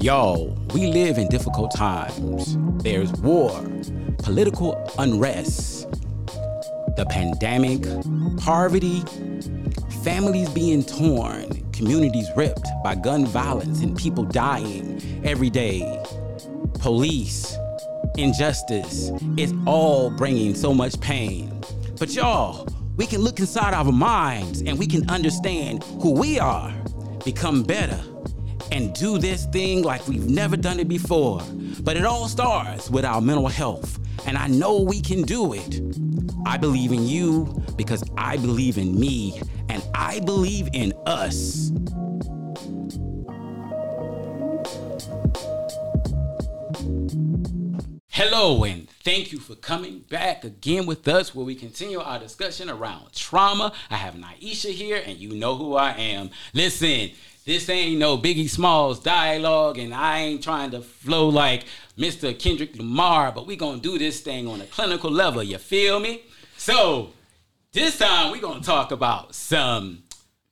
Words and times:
Yo, 0.00 0.56
we 0.72 0.86
live 0.86 1.18
in 1.18 1.28
difficult 1.28 1.74
times. 1.74 2.56
There's 2.82 3.12
war, 3.14 3.50
political 4.18 4.80
unrest, 4.98 5.90
the 6.96 7.04
pandemic, 7.10 7.82
poverty, 8.38 9.02
families 10.02 10.48
being 10.50 10.84
torn, 10.84 11.70
communities 11.72 12.28
ripped 12.36 12.68
by 12.84 12.94
gun 12.94 13.26
violence, 13.26 13.82
and 13.82 13.96
people 13.96 14.24
dying 14.24 15.02
every 15.24 15.50
day. 15.50 16.02
Police, 16.78 17.56
injustice, 18.16 19.10
it's 19.36 19.52
all 19.66 20.10
bringing 20.10 20.54
so 20.54 20.72
much 20.72 21.00
pain. 21.00 21.60
But 21.98 22.10
y'all, 22.10 22.68
we 22.98 23.06
can 23.06 23.22
look 23.22 23.38
inside 23.38 23.72
our 23.74 23.92
minds 23.92 24.60
and 24.62 24.76
we 24.76 24.86
can 24.86 25.08
understand 25.08 25.84
who 26.02 26.10
we 26.10 26.38
are, 26.40 26.74
become 27.24 27.62
better, 27.62 28.00
and 28.72 28.92
do 28.92 29.18
this 29.18 29.46
thing 29.46 29.82
like 29.82 30.06
we've 30.08 30.28
never 30.28 30.56
done 30.56 30.80
it 30.80 30.88
before. 30.88 31.40
But 31.82 31.96
it 31.96 32.04
all 32.04 32.26
starts 32.26 32.90
with 32.90 33.04
our 33.04 33.20
mental 33.20 33.46
health, 33.46 34.00
and 34.26 34.36
I 34.36 34.48
know 34.48 34.80
we 34.80 35.00
can 35.00 35.22
do 35.22 35.54
it. 35.54 35.80
I 36.44 36.56
believe 36.56 36.90
in 36.90 37.06
you 37.06 37.64
because 37.76 38.02
I 38.18 38.36
believe 38.36 38.78
in 38.78 38.98
me, 38.98 39.40
and 39.68 39.80
I 39.94 40.18
believe 40.18 40.68
in 40.72 40.92
us. 41.06 41.70
Hello, 48.08 48.64
and 48.64 48.87
thank 49.04 49.32
you 49.32 49.38
for 49.38 49.54
coming 49.54 50.00
back 50.10 50.44
again 50.44 50.86
with 50.86 51.06
us 51.08 51.34
where 51.34 51.44
we 51.44 51.54
continue 51.54 52.00
our 52.00 52.18
discussion 52.18 52.68
around 52.68 53.12
trauma. 53.12 53.72
I 53.90 53.96
have 53.96 54.14
Niesha 54.14 54.70
here, 54.70 55.02
and 55.04 55.18
you 55.18 55.34
know 55.34 55.54
who 55.54 55.74
I 55.74 55.92
am. 55.92 56.30
Listen, 56.52 57.10
this 57.44 57.68
ain't 57.68 57.98
no 57.98 58.18
Biggie 58.18 58.50
Smalls 58.50 59.00
dialogue, 59.00 59.78
and 59.78 59.94
I 59.94 60.20
ain't 60.20 60.42
trying 60.42 60.70
to 60.72 60.82
flow 60.82 61.28
like 61.28 61.64
Mr. 61.96 62.38
Kendrick 62.38 62.76
Lamar, 62.76 63.32
but 63.32 63.46
we 63.46 63.56
gonna 63.56 63.80
do 63.80 63.98
this 63.98 64.20
thing 64.20 64.46
on 64.46 64.60
a 64.60 64.66
clinical 64.66 65.10
level. 65.10 65.42
You 65.42 65.58
feel 65.58 65.98
me? 66.00 66.22
So, 66.56 67.10
this 67.72 67.98
time 67.98 68.32
we 68.32 68.40
gonna 68.40 68.60
talk 68.60 68.90
about 68.92 69.34
some 69.34 70.02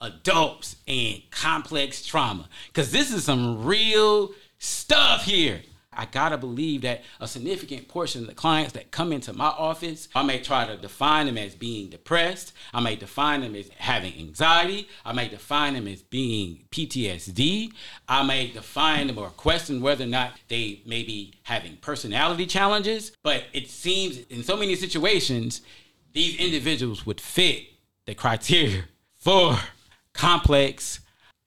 adults 0.00 0.76
and 0.86 1.20
complex 1.30 2.04
trauma, 2.04 2.48
because 2.68 2.92
this 2.92 3.12
is 3.12 3.24
some 3.24 3.64
real 3.64 4.30
stuff 4.58 5.24
here. 5.24 5.62
I 5.96 6.06
gotta 6.06 6.36
believe 6.36 6.82
that 6.82 7.02
a 7.20 7.26
significant 7.26 7.88
portion 7.88 8.22
of 8.22 8.26
the 8.28 8.34
clients 8.34 8.72
that 8.74 8.90
come 8.90 9.12
into 9.12 9.32
my 9.32 9.48
office, 9.48 10.08
I 10.14 10.22
may 10.22 10.40
try 10.40 10.66
to 10.66 10.76
define 10.76 11.26
them 11.26 11.38
as 11.38 11.54
being 11.54 11.88
depressed. 11.88 12.52
I 12.74 12.80
may 12.80 12.96
define 12.96 13.40
them 13.40 13.54
as 13.54 13.70
having 13.78 14.14
anxiety. 14.18 14.88
I 15.04 15.12
may 15.12 15.28
define 15.28 15.74
them 15.74 15.88
as 15.88 16.02
being 16.02 16.64
PTSD. 16.70 17.72
I 18.08 18.22
may 18.22 18.48
define 18.48 19.06
them 19.06 19.18
or 19.18 19.28
question 19.30 19.80
whether 19.80 20.04
or 20.04 20.08
not 20.08 20.32
they 20.48 20.82
may 20.86 21.02
be 21.02 21.34
having 21.44 21.76
personality 21.76 22.46
challenges. 22.46 23.12
But 23.22 23.44
it 23.52 23.70
seems 23.70 24.18
in 24.18 24.42
so 24.42 24.56
many 24.56 24.76
situations, 24.76 25.62
these 26.12 26.36
individuals 26.36 27.06
would 27.06 27.20
fit 27.20 27.64
the 28.06 28.14
criteria 28.14 28.84
for 29.16 29.58
complex 30.12 31.00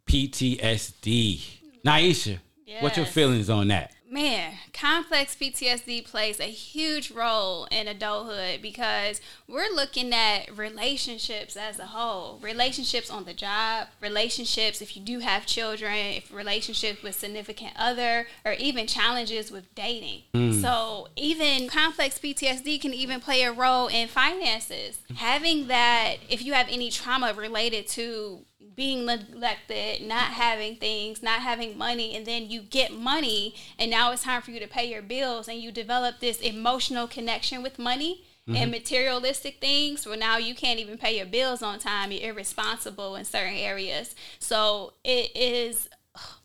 PTSD. 0.07 1.41
Niesha, 1.85 2.39
what's 2.81 2.97
your 2.97 3.05
feelings 3.05 3.49
on 3.49 3.69
that? 3.69 3.93
Man, 4.11 4.53
complex 4.73 5.35
PTSD 5.35 6.03
plays 6.03 6.39
a 6.39 6.45
huge 6.45 7.11
role 7.11 7.67
in 7.69 7.87
adulthood 7.87 8.59
because 8.59 9.21
we're 9.47 9.69
looking 9.71 10.11
at 10.13 10.57
relationships 10.57 11.55
as 11.55 11.77
a 11.77 11.85
whole. 11.85 12.39
Relationships 12.41 13.11
on 13.11 13.25
the 13.25 13.35
job, 13.35 13.87
relationships 14.01 14.81
if 14.81 14.97
you 14.97 15.03
do 15.03 15.19
have 15.19 15.45
children, 15.45 15.93
if 15.93 16.33
relationships 16.33 17.03
with 17.03 17.13
significant 17.13 17.73
other, 17.77 18.25
or 18.43 18.53
even 18.53 18.87
challenges 18.87 19.51
with 19.51 19.75
dating. 19.75 20.23
Hmm. 20.33 20.53
So 20.53 21.09
even 21.15 21.67
complex 21.67 22.17
PTSD 22.17 22.81
can 22.81 22.95
even 22.95 23.19
play 23.19 23.43
a 23.43 23.51
role 23.51 23.87
in 23.89 24.07
finances. 24.07 25.01
Having 25.17 25.67
that, 25.67 26.15
if 26.27 26.43
you 26.43 26.53
have 26.53 26.67
any 26.67 26.89
trauma 26.89 27.31
related 27.33 27.87
to 27.89 28.39
being 28.79 29.05
neglected, 29.05 30.01
not 30.01 30.31
having 30.31 30.77
things, 30.77 31.21
not 31.21 31.41
having 31.41 31.77
money, 31.77 32.15
and 32.15 32.25
then 32.25 32.49
you 32.49 32.61
get 32.61 32.93
money, 32.93 33.53
and 33.77 33.91
now 33.91 34.13
it's 34.13 34.23
time 34.23 34.41
for 34.41 34.51
you 34.51 34.59
to 34.61 34.69
pay 34.69 34.89
your 34.89 35.01
bills, 35.01 35.49
and 35.49 35.59
you 35.59 35.69
develop 35.69 36.21
this 36.21 36.39
emotional 36.39 37.05
connection 37.05 37.61
with 37.61 37.77
money 37.77 38.23
and 38.47 38.55
mm-hmm. 38.55 38.71
materialistic 38.71 39.59
things. 39.59 40.07
Well, 40.07 40.17
now 40.17 40.37
you 40.37 40.55
can't 40.55 40.79
even 40.79 40.97
pay 40.97 41.17
your 41.17 41.25
bills 41.25 41.61
on 41.61 41.77
time. 41.79 42.13
You're 42.13 42.31
irresponsible 42.31 43.17
in 43.17 43.25
certain 43.25 43.57
areas. 43.57 44.15
So 44.39 44.93
it 45.03 45.35
is, 45.35 45.89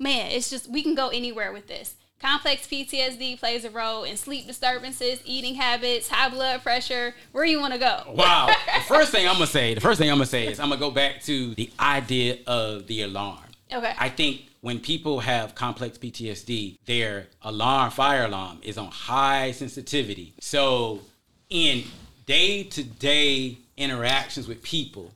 man, 0.01 0.33
it's 0.33 0.51
just, 0.51 0.69
we 0.69 0.83
can 0.83 0.97
go 0.97 1.11
anywhere 1.11 1.53
with 1.53 1.69
this. 1.69 1.95
Complex 2.21 2.67
PTSD 2.67 3.39
plays 3.39 3.65
a 3.65 3.71
role 3.71 4.05
in 4.05 4.17
sleep 4.17 4.47
disturbances, 4.47 5.21
eating 5.25 5.55
habits, 5.55 6.09
high 6.09 6.29
blood 6.29 6.63
pressure. 6.63 7.15
Where 7.33 7.45
you 7.45 7.61
want 7.61 7.75
to 7.75 7.79
go? 7.79 8.03
Wow. 8.15 8.47
the 8.75 8.81
first 8.83 9.13
thing 9.13 9.27
I'm 9.27 9.35
gonna 9.35 9.47
say, 9.47 9.75
the 9.75 9.81
first 9.81 9.99
thing 9.99 10.11
I'm 10.11 10.17
gonna 10.17 10.27
say 10.27 10.47
is 10.47 10.59
I'm 10.59 10.69
gonna 10.69 10.81
go 10.81 10.91
back 10.91 11.23
to 11.25 11.55
the 11.55 11.71
idea 11.79 12.39
of 12.47 12.87
the 12.87 13.03
alarm. 13.03 13.41
Okay. 13.73 13.93
I 13.99 14.09
think 14.09 14.43
when 14.61 14.79
people 14.81 15.21
have 15.21 15.55
complex 15.55 15.99
PTSD, 15.99 16.79
their 16.87 17.27
alarm, 17.43 17.91
fire 17.91 18.25
alarm, 18.25 18.61
is 18.63 18.79
on 18.79 18.87
high 18.87 19.51
sensitivity. 19.53 20.33
So 20.41 21.01
in 21.51 21.85
day-to-day 22.25 23.59
interactions 23.77 24.49
with 24.49 24.63
people, 24.63 25.13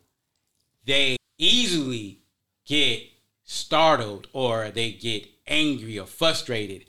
they 0.85 1.17
easily 1.39 2.19
get 2.67 3.03
startled 3.49 4.29
or 4.35 4.71
they 4.71 4.93
get 4.93 5.27
angry 5.47 5.99
or 5.99 6.07
frustrated. 6.07 6.85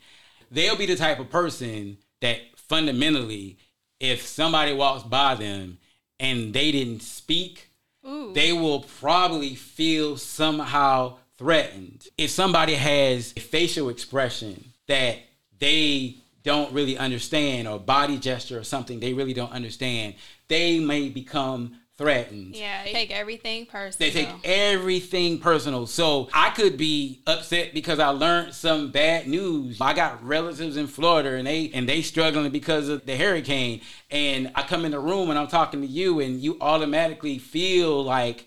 They'll 0.50 0.76
be 0.76 0.86
the 0.86 0.94
type 0.94 1.18
of 1.18 1.30
person 1.30 1.96
that 2.20 2.38
fundamentally, 2.56 3.56
if 3.98 4.26
somebody 4.26 4.74
walks 4.74 5.02
by 5.02 5.34
them 5.36 5.78
and 6.20 6.52
they 6.52 6.70
didn't 6.70 7.02
speak, 7.02 7.70
Ooh. 8.06 8.32
they 8.34 8.52
will 8.52 8.80
probably 8.80 9.54
feel 9.54 10.18
somehow 10.18 11.16
threatened. 11.38 12.06
If 12.18 12.30
somebody 12.30 12.74
has 12.74 13.32
a 13.36 13.40
facial 13.40 13.88
expression 13.88 14.72
that 14.86 15.18
they 15.58 16.16
don't 16.42 16.72
really 16.72 16.98
understand 16.98 17.68
or 17.68 17.78
body 17.78 18.18
gesture 18.18 18.58
or 18.58 18.64
something 18.64 19.00
they 19.00 19.14
really 19.14 19.34
don't 19.34 19.52
understand, 19.52 20.14
they 20.48 20.78
may 20.78 21.08
become 21.08 21.76
threatened. 22.00 22.56
Yeah, 22.56 22.82
they 22.82 22.92
take 22.92 23.10
everything 23.10 23.66
personal. 23.66 24.10
They 24.10 24.24
take 24.24 24.34
everything 24.42 25.38
personal. 25.38 25.86
So 25.86 26.30
I 26.32 26.48
could 26.48 26.78
be 26.78 27.20
upset 27.26 27.74
because 27.74 27.98
I 27.98 28.08
learned 28.08 28.54
some 28.54 28.90
bad 28.90 29.28
news. 29.28 29.82
I 29.82 29.92
got 29.92 30.24
relatives 30.24 30.78
in 30.78 30.86
Florida 30.86 31.34
and 31.34 31.46
they 31.46 31.70
and 31.74 31.86
they 31.86 32.00
struggling 32.00 32.50
because 32.52 32.88
of 32.88 33.04
the 33.04 33.16
hurricane. 33.18 33.82
And 34.10 34.50
I 34.54 34.62
come 34.62 34.86
in 34.86 34.92
the 34.92 34.98
room 34.98 35.28
and 35.28 35.38
I'm 35.38 35.46
talking 35.46 35.82
to 35.82 35.86
you 35.86 36.20
and 36.20 36.40
you 36.40 36.56
automatically 36.62 37.36
feel 37.36 38.02
like 38.02 38.46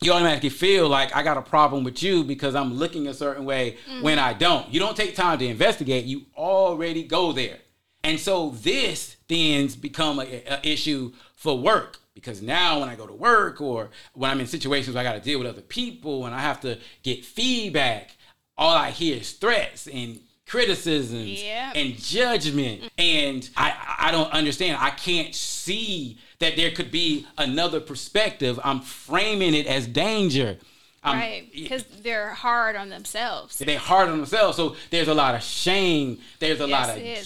you 0.00 0.12
automatically 0.12 0.50
feel 0.50 0.88
like 0.88 1.14
I 1.14 1.22
got 1.22 1.36
a 1.36 1.42
problem 1.42 1.84
with 1.84 2.02
you 2.02 2.24
because 2.24 2.56
I'm 2.56 2.74
looking 2.74 3.06
a 3.06 3.14
certain 3.14 3.44
way 3.44 3.76
mm-hmm. 3.88 4.02
when 4.02 4.18
I 4.18 4.32
don't. 4.32 4.68
You 4.74 4.80
don't 4.80 4.96
take 4.96 5.14
time 5.14 5.38
to 5.38 5.46
investigate, 5.46 6.04
you 6.04 6.22
already 6.36 7.04
go 7.04 7.30
there. 7.30 7.58
And 8.02 8.18
so 8.18 8.50
this 8.50 9.16
then 9.28 9.68
become 9.80 10.18
a, 10.18 10.42
a 10.48 10.68
issue 10.68 11.12
for 11.36 11.56
work 11.56 11.98
because 12.16 12.40
now 12.40 12.80
when 12.80 12.88
I 12.88 12.96
go 12.96 13.06
to 13.06 13.12
work 13.12 13.60
or 13.60 13.90
when 14.14 14.30
I'm 14.30 14.40
in 14.40 14.46
situations 14.46 14.96
where 14.96 15.02
I 15.02 15.04
got 15.08 15.12
to 15.12 15.20
deal 15.20 15.38
with 15.38 15.46
other 15.46 15.60
people 15.60 16.24
and 16.24 16.34
I 16.34 16.40
have 16.40 16.62
to 16.62 16.78
get 17.02 17.24
feedback, 17.26 18.16
all 18.56 18.74
I 18.74 18.90
hear 18.90 19.18
is 19.18 19.32
threats 19.32 19.86
and 19.86 20.18
criticisms 20.46 21.42
Yeah. 21.42 21.72
and 21.76 21.94
judgment. 21.94 22.90
And 22.96 23.48
I, 23.54 23.96
I 23.98 24.10
don't 24.12 24.32
understand. 24.32 24.78
I 24.80 24.90
can't 24.90 25.34
see 25.34 26.18
that 26.38 26.56
there 26.56 26.70
could 26.70 26.90
be 26.90 27.26
another 27.36 27.80
perspective. 27.80 28.58
I'm 28.64 28.80
framing 28.80 29.54
it 29.54 29.66
as 29.66 29.86
danger. 29.86 30.56
I'm- 31.06 31.18
right 31.18 31.52
because 31.52 31.84
they're 32.02 32.30
hard 32.34 32.76
on 32.76 32.88
themselves. 32.88 33.58
they're 33.58 33.78
hard 33.78 34.08
on 34.08 34.16
themselves. 34.18 34.56
So 34.56 34.76
there's 34.90 35.08
a 35.08 35.14
lot 35.14 35.34
of 35.34 35.42
shame. 35.42 36.18
There's 36.38 36.60
a 36.60 36.66
lot 36.66 36.90
of 36.90 36.96
guilt. 36.96 37.24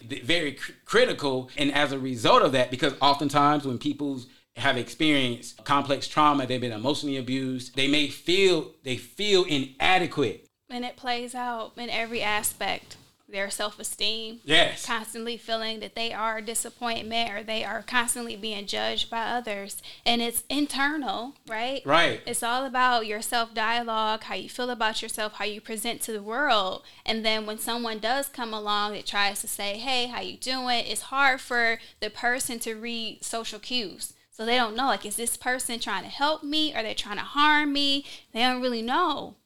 Guilt. 0.00 0.24
Very 0.24 0.52
cr- 0.52 0.72
critical. 0.84 1.50
And 1.56 1.72
as 1.72 1.92
a 1.92 1.98
result 1.98 2.42
of 2.42 2.52
that, 2.52 2.70
because 2.70 2.94
oftentimes 3.00 3.64
when 3.64 3.78
people 3.78 4.20
have 4.56 4.76
experienced 4.76 5.64
complex 5.64 6.06
trauma, 6.06 6.46
they've 6.46 6.60
been 6.60 6.72
emotionally 6.72 7.16
abused. 7.16 7.74
They 7.76 7.88
may 7.88 8.08
feel 8.08 8.72
they 8.82 8.96
feel 8.96 9.44
inadequate. 9.44 10.48
And 10.68 10.84
it 10.84 10.96
plays 10.96 11.34
out 11.34 11.72
in 11.76 11.90
every 11.90 12.22
aspect. 12.22 12.96
Their 13.32 13.50
self 13.50 13.80
esteem, 13.80 14.40
Yes. 14.44 14.84
constantly 14.84 15.38
feeling 15.38 15.80
that 15.80 15.94
they 15.94 16.12
are 16.12 16.36
a 16.36 16.42
disappointment 16.42 17.30
or 17.32 17.42
they 17.42 17.64
are 17.64 17.82
constantly 17.82 18.36
being 18.36 18.66
judged 18.66 19.08
by 19.08 19.22
others. 19.24 19.82
And 20.04 20.20
it's 20.20 20.42
internal, 20.50 21.34
right? 21.48 21.80
Right. 21.86 22.20
It's 22.26 22.42
all 22.42 22.66
about 22.66 23.06
your 23.06 23.22
self 23.22 23.54
dialogue, 23.54 24.24
how 24.24 24.34
you 24.34 24.50
feel 24.50 24.68
about 24.68 25.00
yourself, 25.00 25.32
how 25.34 25.46
you 25.46 25.62
present 25.62 26.02
to 26.02 26.12
the 26.12 26.22
world. 26.22 26.82
And 27.06 27.24
then 27.24 27.46
when 27.46 27.58
someone 27.58 27.98
does 28.00 28.28
come 28.28 28.52
along 28.52 28.92
that 28.92 29.06
tries 29.06 29.40
to 29.40 29.48
say, 29.48 29.78
"Hey, 29.78 30.08
how 30.08 30.20
you 30.20 30.36
doing?" 30.36 30.84
It's 30.86 31.02
hard 31.02 31.40
for 31.40 31.80
the 32.00 32.10
person 32.10 32.58
to 32.60 32.74
read 32.74 33.24
social 33.24 33.58
cues. 33.58 34.12
So 34.30 34.42
So 34.42 34.46
they 34.46 34.56
don't 34.56 34.76
know, 34.76 34.86
like, 34.86 35.06
is 35.06 35.16
this 35.16 35.36
person 35.36 35.78
trying 35.78 36.02
to 36.04 36.08
help 36.08 36.42
me? 36.42 36.74
Are 36.74 36.82
they 36.82 36.94
trying 36.94 37.18
to 37.18 37.22
harm 37.22 37.72
me? 37.72 38.04
They 38.32 38.40
don't 38.40 38.60
really 38.62 38.82
know. 38.82 39.36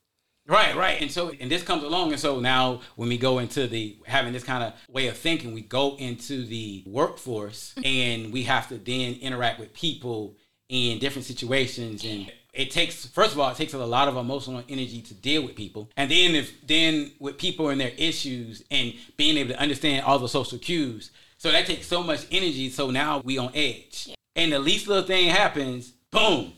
Right, 0.48 0.76
right. 0.76 1.00
And 1.00 1.10
so, 1.10 1.32
and 1.40 1.50
this 1.50 1.62
comes 1.62 1.82
along. 1.82 2.12
And 2.12 2.20
so 2.20 2.38
now 2.38 2.80
when 2.94 3.08
we 3.08 3.18
go 3.18 3.38
into 3.38 3.66
the 3.66 3.96
having 4.06 4.32
this 4.32 4.44
kind 4.44 4.62
of 4.62 4.74
way 4.88 5.08
of 5.08 5.16
thinking, 5.16 5.52
we 5.52 5.62
go 5.62 5.96
into 5.96 6.46
the 6.46 6.84
workforce 6.86 7.74
and 7.84 8.32
we 8.32 8.44
have 8.44 8.68
to 8.68 8.78
then 8.78 9.14
interact 9.14 9.58
with 9.58 9.72
people 9.74 10.36
in 10.68 10.98
different 10.98 11.26
situations. 11.26 12.04
And 12.04 12.30
it 12.52 12.70
takes, 12.70 13.06
first 13.06 13.32
of 13.32 13.40
all, 13.40 13.50
it 13.50 13.56
takes 13.56 13.74
a 13.74 13.78
lot 13.78 14.08
of 14.08 14.16
emotional 14.16 14.62
energy 14.68 15.02
to 15.02 15.14
deal 15.14 15.42
with 15.42 15.56
people. 15.56 15.90
And 15.96 16.10
then 16.10 16.34
if, 16.34 16.66
then 16.66 17.12
with 17.18 17.38
people 17.38 17.68
and 17.70 17.80
their 17.80 17.92
issues 17.96 18.62
and 18.70 18.94
being 19.16 19.36
able 19.38 19.50
to 19.50 19.60
understand 19.60 20.04
all 20.04 20.18
the 20.18 20.28
social 20.28 20.58
cues. 20.58 21.10
So 21.38 21.50
that 21.50 21.66
takes 21.66 21.86
so 21.86 22.02
much 22.02 22.24
energy. 22.30 22.70
So 22.70 22.90
now 22.90 23.20
we 23.24 23.36
on 23.36 23.50
edge. 23.54 24.06
Yeah. 24.06 24.14
And 24.36 24.52
the 24.52 24.58
least 24.58 24.86
little 24.86 25.04
thing 25.04 25.28
happens, 25.28 25.92
boom, 26.10 26.52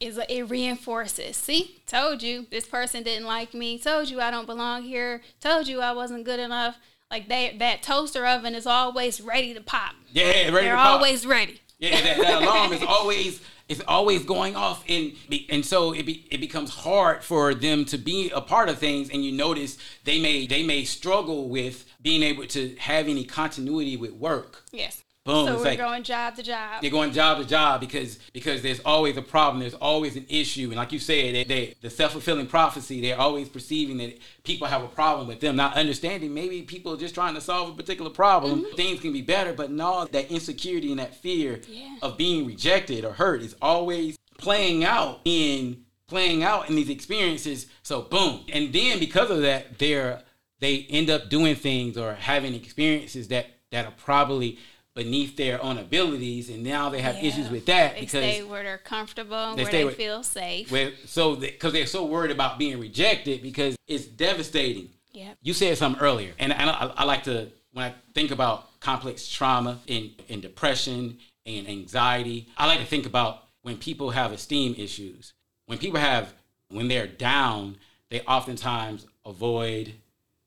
is 0.00 0.18
it 0.28 0.50
reinforces. 0.50 1.36
See, 1.36 1.82
told 1.86 2.22
you 2.22 2.46
this 2.50 2.66
person 2.66 3.02
didn't 3.02 3.26
like 3.26 3.54
me. 3.54 3.78
Told 3.78 4.08
you 4.08 4.20
I 4.20 4.30
don't 4.30 4.46
belong 4.46 4.82
here. 4.82 5.20
Told 5.40 5.68
you 5.68 5.80
I 5.80 5.92
wasn't 5.92 6.24
good 6.24 6.40
enough. 6.40 6.76
Like 7.10 7.28
they 7.28 7.54
that 7.58 7.82
toaster 7.82 8.26
oven 8.26 8.54
is 8.54 8.66
always 8.66 9.20
ready 9.20 9.52
to 9.54 9.60
pop. 9.60 9.94
Yeah, 10.12 10.24
ready 10.24 10.50
They're 10.50 10.70
to 10.70 10.76
pop. 10.76 10.86
always 10.86 11.26
ready. 11.26 11.60
Yeah, 11.78 12.00
that, 12.00 12.18
that 12.18 12.42
alarm 12.42 12.72
is 12.72 12.82
always 12.82 13.40
it's 13.68 13.80
always 13.86 14.24
going 14.24 14.56
off, 14.56 14.84
and 14.88 15.12
and 15.48 15.64
so 15.64 15.92
it 15.92 16.04
be, 16.04 16.26
it 16.30 16.40
becomes 16.40 16.70
hard 16.70 17.22
for 17.22 17.54
them 17.54 17.84
to 17.86 17.98
be 17.98 18.30
a 18.30 18.40
part 18.40 18.68
of 18.68 18.78
things. 18.78 19.10
And 19.10 19.24
you 19.24 19.32
notice 19.32 19.78
they 20.04 20.20
may 20.20 20.46
they 20.46 20.62
may 20.64 20.84
struggle 20.84 21.48
with 21.48 21.84
being 22.02 22.22
able 22.22 22.46
to 22.46 22.74
have 22.76 23.06
any 23.08 23.24
continuity 23.24 23.96
with 23.96 24.12
work. 24.12 24.64
Yes. 24.72 25.02
Boom. 25.26 25.46
So 25.46 25.52
it's 25.52 25.58
we're 25.58 25.64
like, 25.70 25.78
going 25.78 26.02
job 26.02 26.34
to 26.36 26.42
job. 26.42 26.80
They're 26.80 26.90
going 26.90 27.12
job 27.12 27.38
to 27.38 27.44
job 27.44 27.80
because 27.80 28.18
because 28.32 28.62
there's 28.62 28.80
always 28.80 29.18
a 29.18 29.22
problem. 29.22 29.60
There's 29.60 29.74
always 29.74 30.16
an 30.16 30.24
issue, 30.30 30.68
and 30.68 30.76
like 30.76 30.92
you 30.92 30.98
said, 30.98 31.34
they, 31.34 31.44
they 31.44 31.74
the 31.82 31.90
self 31.90 32.12
fulfilling 32.12 32.46
prophecy. 32.46 33.02
They're 33.02 33.20
always 33.20 33.50
perceiving 33.50 33.98
that 33.98 34.18
people 34.44 34.66
have 34.66 34.82
a 34.82 34.88
problem 34.88 35.28
with 35.28 35.40
them, 35.40 35.56
not 35.56 35.76
understanding 35.76 36.32
maybe 36.32 36.62
people 36.62 36.94
are 36.94 36.96
just 36.96 37.14
trying 37.14 37.34
to 37.34 37.40
solve 37.42 37.68
a 37.68 37.74
particular 37.74 38.10
problem. 38.10 38.62
Mm-hmm. 38.62 38.76
Things 38.76 39.00
can 39.00 39.12
be 39.12 39.20
better, 39.20 39.52
but 39.52 39.70
no, 39.70 40.06
that 40.06 40.30
insecurity 40.30 40.90
and 40.90 41.00
that 41.00 41.14
fear 41.14 41.60
yeah. 41.68 41.96
of 42.00 42.16
being 42.16 42.46
rejected 42.46 43.04
or 43.04 43.12
hurt 43.12 43.42
is 43.42 43.54
always 43.60 44.16
playing 44.38 44.84
out 44.84 45.20
in 45.26 45.84
playing 46.06 46.42
out 46.42 46.70
in 46.70 46.76
these 46.76 46.88
experiences. 46.88 47.66
So 47.82 48.00
boom, 48.00 48.46
and 48.50 48.72
then 48.72 48.98
because 48.98 49.30
of 49.30 49.42
that, 49.42 49.78
they're 49.78 50.22
they 50.60 50.86
end 50.88 51.10
up 51.10 51.28
doing 51.28 51.56
things 51.56 51.98
or 51.98 52.14
having 52.14 52.54
experiences 52.54 53.28
that 53.28 53.48
that 53.70 53.84
are 53.84 53.94
probably 53.98 54.58
beneath 54.94 55.36
their 55.36 55.62
own 55.62 55.78
abilities, 55.78 56.50
and 56.50 56.62
now 56.62 56.88
they 56.88 57.00
have 57.00 57.16
yeah. 57.16 57.28
issues 57.28 57.50
with 57.50 57.66
that 57.66 57.94
they 57.94 58.00
because 58.00 58.24
stay 58.24 58.42
where 58.42 58.62
they're 58.62 58.78
comfortable, 58.78 59.54
they 59.56 59.62
where 59.62 59.72
they 59.72 59.84
with, 59.84 59.96
feel 59.96 60.22
safe. 60.22 60.70
Where, 60.70 60.92
so 61.06 61.36
because 61.36 61.72
they, 61.72 61.82
are 61.82 61.86
so 61.86 62.04
worried 62.04 62.30
about 62.30 62.58
being 62.58 62.78
rejected 62.80 63.42
because 63.42 63.76
it's 63.86 64.06
devastating. 64.06 64.90
Yeah. 65.12 65.34
You 65.42 65.54
said 65.54 65.76
something 65.78 66.00
earlier, 66.00 66.32
and 66.38 66.52
I, 66.52 66.70
I, 66.70 66.86
I 66.98 67.04
like 67.04 67.24
to 67.24 67.48
when 67.72 67.84
I 67.84 67.94
think 68.14 68.30
about 68.30 68.80
complex 68.80 69.28
trauma 69.28 69.78
and, 69.88 70.10
and 70.28 70.42
depression 70.42 71.18
and 71.46 71.68
anxiety, 71.68 72.48
I 72.56 72.66
like 72.66 72.80
to 72.80 72.86
think 72.86 73.06
about 73.06 73.44
when 73.62 73.76
people 73.76 74.10
have 74.10 74.32
esteem 74.32 74.74
issues. 74.76 75.32
When 75.66 75.78
people 75.78 76.00
have 76.00 76.32
when 76.68 76.88
they're 76.88 77.06
down, 77.06 77.76
they 78.10 78.20
oftentimes 78.22 79.06
avoid 79.24 79.94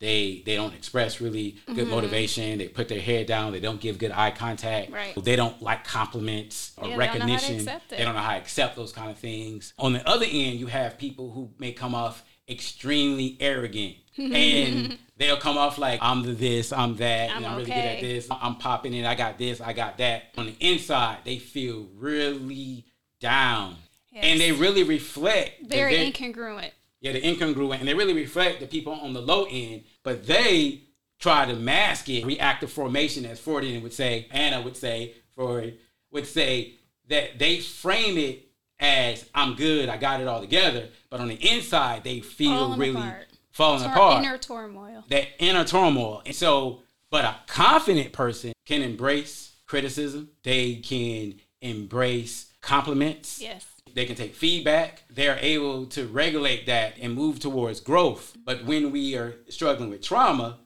they 0.00 0.42
they 0.44 0.56
don't 0.56 0.74
express 0.74 1.20
really 1.20 1.56
good 1.66 1.76
mm-hmm. 1.76 1.90
motivation. 1.90 2.58
They 2.58 2.68
put 2.68 2.88
their 2.88 3.00
head 3.00 3.26
down. 3.26 3.52
They 3.52 3.60
don't 3.60 3.80
give 3.80 3.98
good 3.98 4.12
eye 4.12 4.32
contact. 4.32 4.90
Right. 4.90 5.14
They 5.22 5.36
don't 5.36 5.60
like 5.62 5.84
compliments 5.84 6.72
or 6.76 6.88
yeah, 6.88 6.96
recognition. 6.96 7.58
They 7.58 7.64
don't, 7.64 7.88
they 7.88 8.04
don't 8.04 8.14
know 8.14 8.20
how 8.20 8.32
to 8.32 8.38
accept 8.38 8.76
those 8.76 8.92
kind 8.92 9.10
of 9.10 9.18
things. 9.18 9.72
On 9.78 9.92
the 9.92 10.06
other 10.06 10.26
end, 10.28 10.58
you 10.58 10.66
have 10.66 10.98
people 10.98 11.30
who 11.30 11.50
may 11.58 11.72
come 11.72 11.94
off 11.94 12.24
extremely 12.48 13.36
arrogant 13.40 13.96
and 14.18 14.98
they'll 15.16 15.36
come 15.36 15.56
off 15.56 15.78
like 15.78 16.00
I'm 16.02 16.22
the 16.22 16.32
this, 16.32 16.72
I'm 16.72 16.96
that, 16.96 17.30
I'm, 17.30 17.38
and 17.38 17.46
I'm 17.46 17.52
okay. 17.52 17.70
really 17.70 17.70
good 17.72 17.88
at 17.88 18.00
this. 18.00 18.28
I'm 18.30 18.56
popping 18.56 18.94
it. 18.94 19.06
I 19.06 19.14
got 19.14 19.38
this, 19.38 19.60
I 19.60 19.72
got 19.72 19.98
that. 19.98 20.24
On 20.36 20.46
the 20.46 20.56
inside, 20.60 21.18
they 21.24 21.38
feel 21.38 21.88
really 21.96 22.84
down. 23.20 23.76
Yes. 24.12 24.24
And 24.26 24.40
they 24.40 24.52
really 24.52 24.84
reflect 24.84 25.66
very 25.66 25.94
incongruent 25.94 26.70
yeah, 27.04 27.12
the 27.12 27.20
incongruent, 27.20 27.80
and 27.80 27.86
they 27.86 27.92
really 27.92 28.14
reflect 28.14 28.60
the 28.60 28.66
people 28.66 28.94
on 28.94 29.12
the 29.12 29.20
low 29.20 29.46
end, 29.50 29.84
but 30.02 30.26
they 30.26 30.84
try 31.18 31.44
to 31.44 31.54
mask 31.54 32.08
it. 32.08 32.24
Reactive 32.24 32.72
formation, 32.72 33.26
as 33.26 33.38
Freudian 33.38 33.82
would 33.82 33.92
say, 33.92 34.26
Anna 34.30 34.62
would 34.62 34.74
say, 34.74 35.12
Freud 35.34 35.76
would 36.10 36.26
say 36.26 36.76
that 37.08 37.38
they 37.38 37.60
frame 37.60 38.16
it 38.16 38.48
as 38.80 39.28
I'm 39.34 39.54
good, 39.54 39.90
I 39.90 39.98
got 39.98 40.22
it 40.22 40.26
all 40.26 40.40
together, 40.40 40.88
but 41.10 41.20
on 41.20 41.28
the 41.28 41.34
inside 41.34 42.04
they 42.04 42.20
feel 42.20 42.56
falling 42.56 42.80
really 42.80 42.96
apart. 42.96 43.26
falling 43.52 43.82
Tor- 43.82 43.92
apart. 43.92 44.24
Inner 44.24 44.38
turmoil. 44.38 45.04
That 45.10 45.28
inner 45.38 45.64
turmoil, 45.64 46.22
and 46.24 46.34
so, 46.34 46.80
but 47.10 47.26
a 47.26 47.36
confident 47.46 48.14
person 48.14 48.54
can 48.64 48.80
embrace 48.80 49.52
criticism. 49.66 50.30
They 50.42 50.76
can 50.76 51.34
embrace 51.60 52.50
compliments. 52.62 53.42
Yes 53.42 53.73
they 53.94 54.04
can 54.04 54.16
take 54.16 54.34
feedback. 54.34 55.04
They're 55.08 55.38
able 55.40 55.86
to 55.86 56.06
regulate 56.06 56.66
that 56.66 56.98
and 57.00 57.14
move 57.14 57.38
towards 57.40 57.80
growth. 57.80 58.36
But 58.44 58.64
when 58.64 58.90
we 58.90 59.16
are 59.16 59.36
struggling 59.48 59.90
with 59.90 60.02
trauma, 60.02 60.58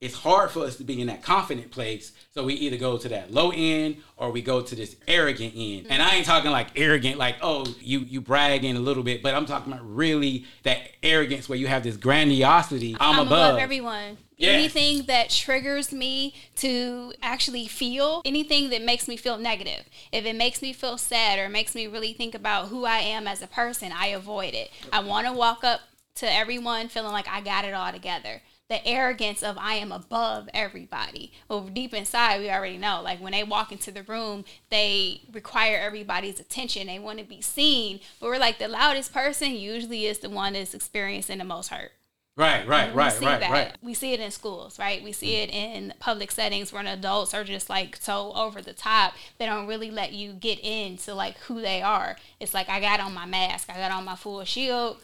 it's 0.00 0.14
hard 0.14 0.50
for 0.50 0.60
us 0.60 0.76
to 0.76 0.84
be 0.84 0.98
in 1.00 1.08
that 1.08 1.22
confident 1.22 1.70
place. 1.70 2.12
So 2.32 2.44
we 2.44 2.54
either 2.54 2.78
go 2.78 2.96
to 2.96 3.08
that 3.10 3.32
low 3.32 3.52
end 3.54 3.98
or 4.16 4.30
we 4.30 4.40
go 4.40 4.62
to 4.62 4.74
this 4.74 4.96
arrogant 5.06 5.52
end. 5.54 5.88
And 5.90 6.02
I 6.02 6.14
ain't 6.14 6.24
talking 6.24 6.50
like 6.50 6.68
arrogant, 6.74 7.18
like, 7.18 7.36
oh, 7.42 7.66
you 7.80 8.00
you 8.00 8.22
bragging 8.22 8.76
a 8.76 8.80
little 8.80 9.02
bit, 9.02 9.22
but 9.22 9.34
I'm 9.34 9.44
talking 9.44 9.72
about 9.72 9.84
really 9.84 10.46
that 10.62 10.80
arrogance 11.02 11.50
where 11.50 11.58
you 11.58 11.66
have 11.66 11.82
this 11.82 11.98
grandiosity. 11.98 12.96
I'm, 12.98 13.20
I'm 13.20 13.26
above. 13.26 13.50
above 13.50 13.58
everyone. 13.58 14.16
Yes. 14.38 14.54
Anything 14.54 15.04
that 15.04 15.28
triggers 15.28 15.92
me 15.92 16.34
to 16.56 17.12
actually 17.22 17.66
feel, 17.66 18.22
anything 18.24 18.70
that 18.70 18.80
makes 18.80 19.06
me 19.06 19.18
feel 19.18 19.36
negative. 19.36 19.84
If 20.12 20.24
it 20.24 20.34
makes 20.34 20.62
me 20.62 20.72
feel 20.72 20.96
sad 20.96 21.38
or 21.38 21.50
makes 21.50 21.74
me 21.74 21.86
really 21.86 22.14
think 22.14 22.34
about 22.34 22.68
who 22.68 22.86
I 22.86 23.00
am 23.00 23.28
as 23.28 23.42
a 23.42 23.46
person, 23.46 23.92
I 23.94 24.06
avoid 24.06 24.54
it. 24.54 24.70
I 24.90 25.00
want 25.00 25.26
to 25.26 25.34
walk 25.34 25.62
up 25.62 25.80
to 26.14 26.32
everyone 26.32 26.88
feeling 26.88 27.12
like 27.12 27.28
I 27.28 27.42
got 27.42 27.66
it 27.66 27.74
all 27.74 27.92
together 27.92 28.40
the 28.70 28.86
arrogance 28.86 29.42
of 29.42 29.58
I 29.58 29.74
am 29.74 29.90
above 29.90 30.48
everybody. 30.54 31.32
Well, 31.48 31.62
deep 31.62 31.92
inside, 31.92 32.40
we 32.40 32.48
already 32.48 32.78
know. 32.78 33.02
Like 33.02 33.20
when 33.20 33.32
they 33.32 33.42
walk 33.42 33.72
into 33.72 33.90
the 33.90 34.04
room, 34.04 34.44
they 34.70 35.22
require 35.32 35.76
everybody's 35.76 36.38
attention. 36.38 36.86
They 36.86 37.00
want 37.00 37.18
to 37.18 37.24
be 37.24 37.42
seen. 37.42 37.98
But 38.20 38.28
we're 38.28 38.38
like 38.38 38.60
the 38.60 38.68
loudest 38.68 39.12
person 39.12 39.54
usually 39.54 40.06
is 40.06 40.20
the 40.20 40.30
one 40.30 40.52
that's 40.52 40.72
experiencing 40.72 41.38
the 41.38 41.44
most 41.44 41.68
hurt. 41.68 41.90
Right, 42.36 42.66
right, 42.66 42.94
right, 42.94 43.20
right, 43.20 43.40
that. 43.40 43.50
right. 43.50 43.76
We 43.82 43.92
see 43.92 44.12
it 44.12 44.20
in 44.20 44.30
schools, 44.30 44.78
right? 44.78 45.02
We 45.02 45.10
see 45.10 45.32
mm-hmm. 45.32 45.50
it 45.50 45.52
in 45.52 45.94
public 45.98 46.30
settings 46.30 46.72
where 46.72 46.86
adults 46.86 47.34
are 47.34 47.42
just 47.42 47.68
like 47.68 47.96
so 47.96 48.32
over 48.34 48.62
the 48.62 48.72
top. 48.72 49.14
They 49.38 49.46
don't 49.46 49.66
really 49.66 49.90
let 49.90 50.12
you 50.12 50.32
get 50.32 50.60
into 50.60 51.12
like 51.12 51.36
who 51.38 51.60
they 51.60 51.82
are. 51.82 52.16
It's 52.38 52.54
like 52.54 52.68
I 52.68 52.80
got 52.80 53.00
on 53.00 53.12
my 53.12 53.26
mask, 53.26 53.68
I 53.68 53.78
got 53.78 53.90
on 53.90 54.04
my 54.04 54.14
full 54.14 54.44
shield. 54.44 54.98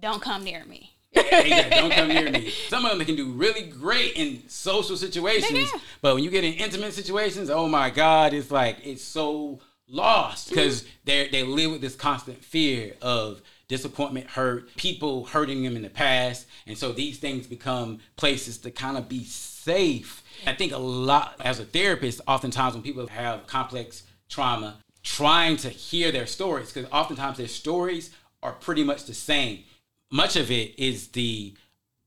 Don't 0.00 0.22
come 0.22 0.42
near 0.42 0.64
me 0.64 0.94
don't 1.12 1.92
come 1.92 2.08
near 2.08 2.30
me. 2.30 2.50
Some 2.68 2.84
of 2.84 2.96
them 2.96 3.06
can 3.06 3.16
do 3.16 3.32
really 3.32 3.62
great 3.62 4.12
in 4.14 4.48
social 4.48 4.96
situations, 4.96 5.70
yeah. 5.72 5.80
but 6.00 6.14
when 6.14 6.22
you 6.22 6.30
get 6.30 6.44
in 6.44 6.54
intimate 6.54 6.92
situations, 6.92 7.50
oh 7.50 7.68
my 7.68 7.90
God, 7.90 8.32
it's 8.32 8.50
like 8.50 8.78
it's 8.84 9.02
so 9.02 9.60
lost 9.88 10.48
because 10.48 10.82
hmm. 10.82 10.88
they 11.04 11.28
they 11.28 11.42
live 11.42 11.72
with 11.72 11.80
this 11.80 11.96
constant 11.96 12.44
fear 12.44 12.94
of 13.02 13.42
disappointment, 13.68 14.26
hurt, 14.26 14.74
people 14.76 15.26
hurting 15.26 15.62
them 15.62 15.76
in 15.76 15.82
the 15.82 15.90
past, 15.90 16.46
and 16.66 16.76
so 16.76 16.92
these 16.92 17.18
things 17.18 17.46
become 17.46 17.98
places 18.16 18.58
to 18.58 18.70
kind 18.70 18.96
of 18.96 19.08
be 19.08 19.24
safe. 19.24 20.22
I 20.46 20.54
think 20.54 20.72
a 20.72 20.78
lot 20.78 21.36
as 21.40 21.60
a 21.60 21.64
therapist, 21.64 22.20
oftentimes 22.26 22.74
when 22.74 22.82
people 22.82 23.06
have 23.08 23.46
complex 23.46 24.04
trauma, 24.28 24.76
trying 25.02 25.56
to 25.58 25.68
hear 25.68 26.12
their 26.12 26.26
stories 26.26 26.72
because 26.72 26.90
oftentimes 26.92 27.38
their 27.38 27.48
stories 27.48 28.10
are 28.42 28.52
pretty 28.52 28.84
much 28.84 29.04
the 29.04 29.14
same 29.14 29.64
much 30.10 30.36
of 30.36 30.50
it 30.50 30.78
is 30.78 31.08
the 31.08 31.54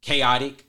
chaotic, 0.01 0.65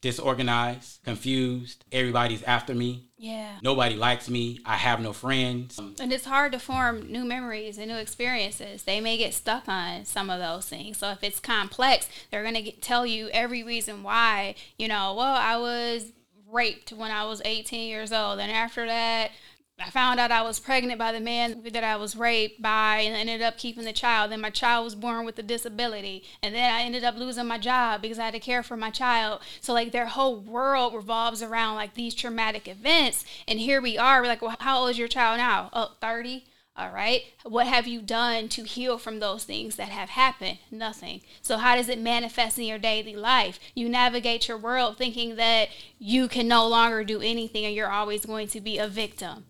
disorganized, 0.00 1.02
confused. 1.04 1.84
Everybody's 1.92 2.42
after 2.44 2.74
me. 2.74 3.10
Yeah. 3.18 3.58
Nobody 3.62 3.96
likes 3.96 4.30
me. 4.30 4.60
I 4.64 4.76
have 4.76 5.00
no 5.00 5.12
friends. 5.12 5.78
And 5.78 6.12
it's 6.12 6.24
hard 6.24 6.52
to 6.52 6.58
form 6.58 7.12
new 7.12 7.24
memories 7.24 7.76
and 7.76 7.88
new 7.88 7.98
experiences. 7.98 8.84
They 8.84 9.00
may 9.00 9.18
get 9.18 9.34
stuck 9.34 9.68
on 9.68 10.06
some 10.06 10.30
of 10.30 10.40
those 10.40 10.66
things. 10.66 10.96
So 10.96 11.10
if 11.10 11.22
it's 11.22 11.38
complex, 11.38 12.08
they're 12.30 12.42
going 12.42 12.54
to 12.64 12.72
tell 12.72 13.04
you 13.04 13.28
every 13.28 13.62
reason 13.62 14.02
why, 14.02 14.54
you 14.78 14.88
know, 14.88 15.14
well, 15.14 15.34
I 15.34 15.58
was 15.58 16.12
raped 16.50 16.92
when 16.92 17.10
I 17.10 17.24
was 17.24 17.42
18 17.44 17.88
years 17.88 18.10
old. 18.10 18.38
And 18.38 18.50
after 18.50 18.86
that, 18.86 19.32
I 19.80 19.90
found 19.90 20.20
out 20.20 20.30
I 20.30 20.42
was 20.42 20.60
pregnant 20.60 20.98
by 20.98 21.12
the 21.12 21.20
man 21.20 21.62
that 21.72 21.84
I 21.84 21.96
was 21.96 22.16
raped 22.16 22.60
by 22.60 22.98
and 22.98 23.16
ended 23.16 23.40
up 23.40 23.56
keeping 23.56 23.84
the 23.84 23.92
child. 23.92 24.30
Then 24.30 24.40
my 24.40 24.50
child 24.50 24.84
was 24.84 24.94
born 24.94 25.24
with 25.24 25.38
a 25.38 25.42
disability. 25.42 26.24
And 26.42 26.54
then 26.54 26.72
I 26.72 26.82
ended 26.82 27.04
up 27.04 27.16
losing 27.16 27.46
my 27.46 27.58
job 27.58 28.02
because 28.02 28.18
I 28.18 28.26
had 28.26 28.34
to 28.34 28.40
care 28.40 28.62
for 28.62 28.76
my 28.76 28.90
child. 28.90 29.40
So, 29.60 29.72
like, 29.72 29.92
their 29.92 30.06
whole 30.06 30.38
world 30.38 30.94
revolves 30.94 31.42
around 31.42 31.76
like 31.76 31.94
these 31.94 32.14
traumatic 32.14 32.68
events. 32.68 33.24
And 33.48 33.58
here 33.58 33.80
we 33.80 33.96
are. 33.96 34.20
We're 34.20 34.28
like, 34.28 34.42
well, 34.42 34.56
how 34.60 34.80
old 34.80 34.90
is 34.90 34.98
your 34.98 35.08
child 35.08 35.38
now? 35.38 35.70
Oh, 35.72 35.92
30? 36.00 36.44
All 36.76 36.90
right. 36.90 37.24
What 37.42 37.66
have 37.66 37.86
you 37.86 38.00
done 38.00 38.48
to 38.50 38.62
heal 38.62 38.96
from 38.96 39.18
those 39.18 39.44
things 39.44 39.76
that 39.76 39.88
have 39.88 40.10
happened? 40.10 40.58
Nothing. 40.70 41.20
So, 41.42 41.58
how 41.58 41.76
does 41.76 41.88
it 41.88 41.98
manifest 41.98 42.58
in 42.58 42.64
your 42.64 42.78
daily 42.78 43.16
life? 43.16 43.58
You 43.74 43.88
navigate 43.88 44.48
your 44.48 44.56
world 44.56 44.96
thinking 44.96 45.36
that 45.36 45.68
you 45.98 46.28
can 46.28 46.48
no 46.48 46.66
longer 46.66 47.04
do 47.04 47.20
anything 47.20 47.64
and 47.64 47.74
you're 47.74 47.90
always 47.90 48.24
going 48.24 48.48
to 48.48 48.60
be 48.60 48.78
a 48.78 48.88
victim. 48.88 49.44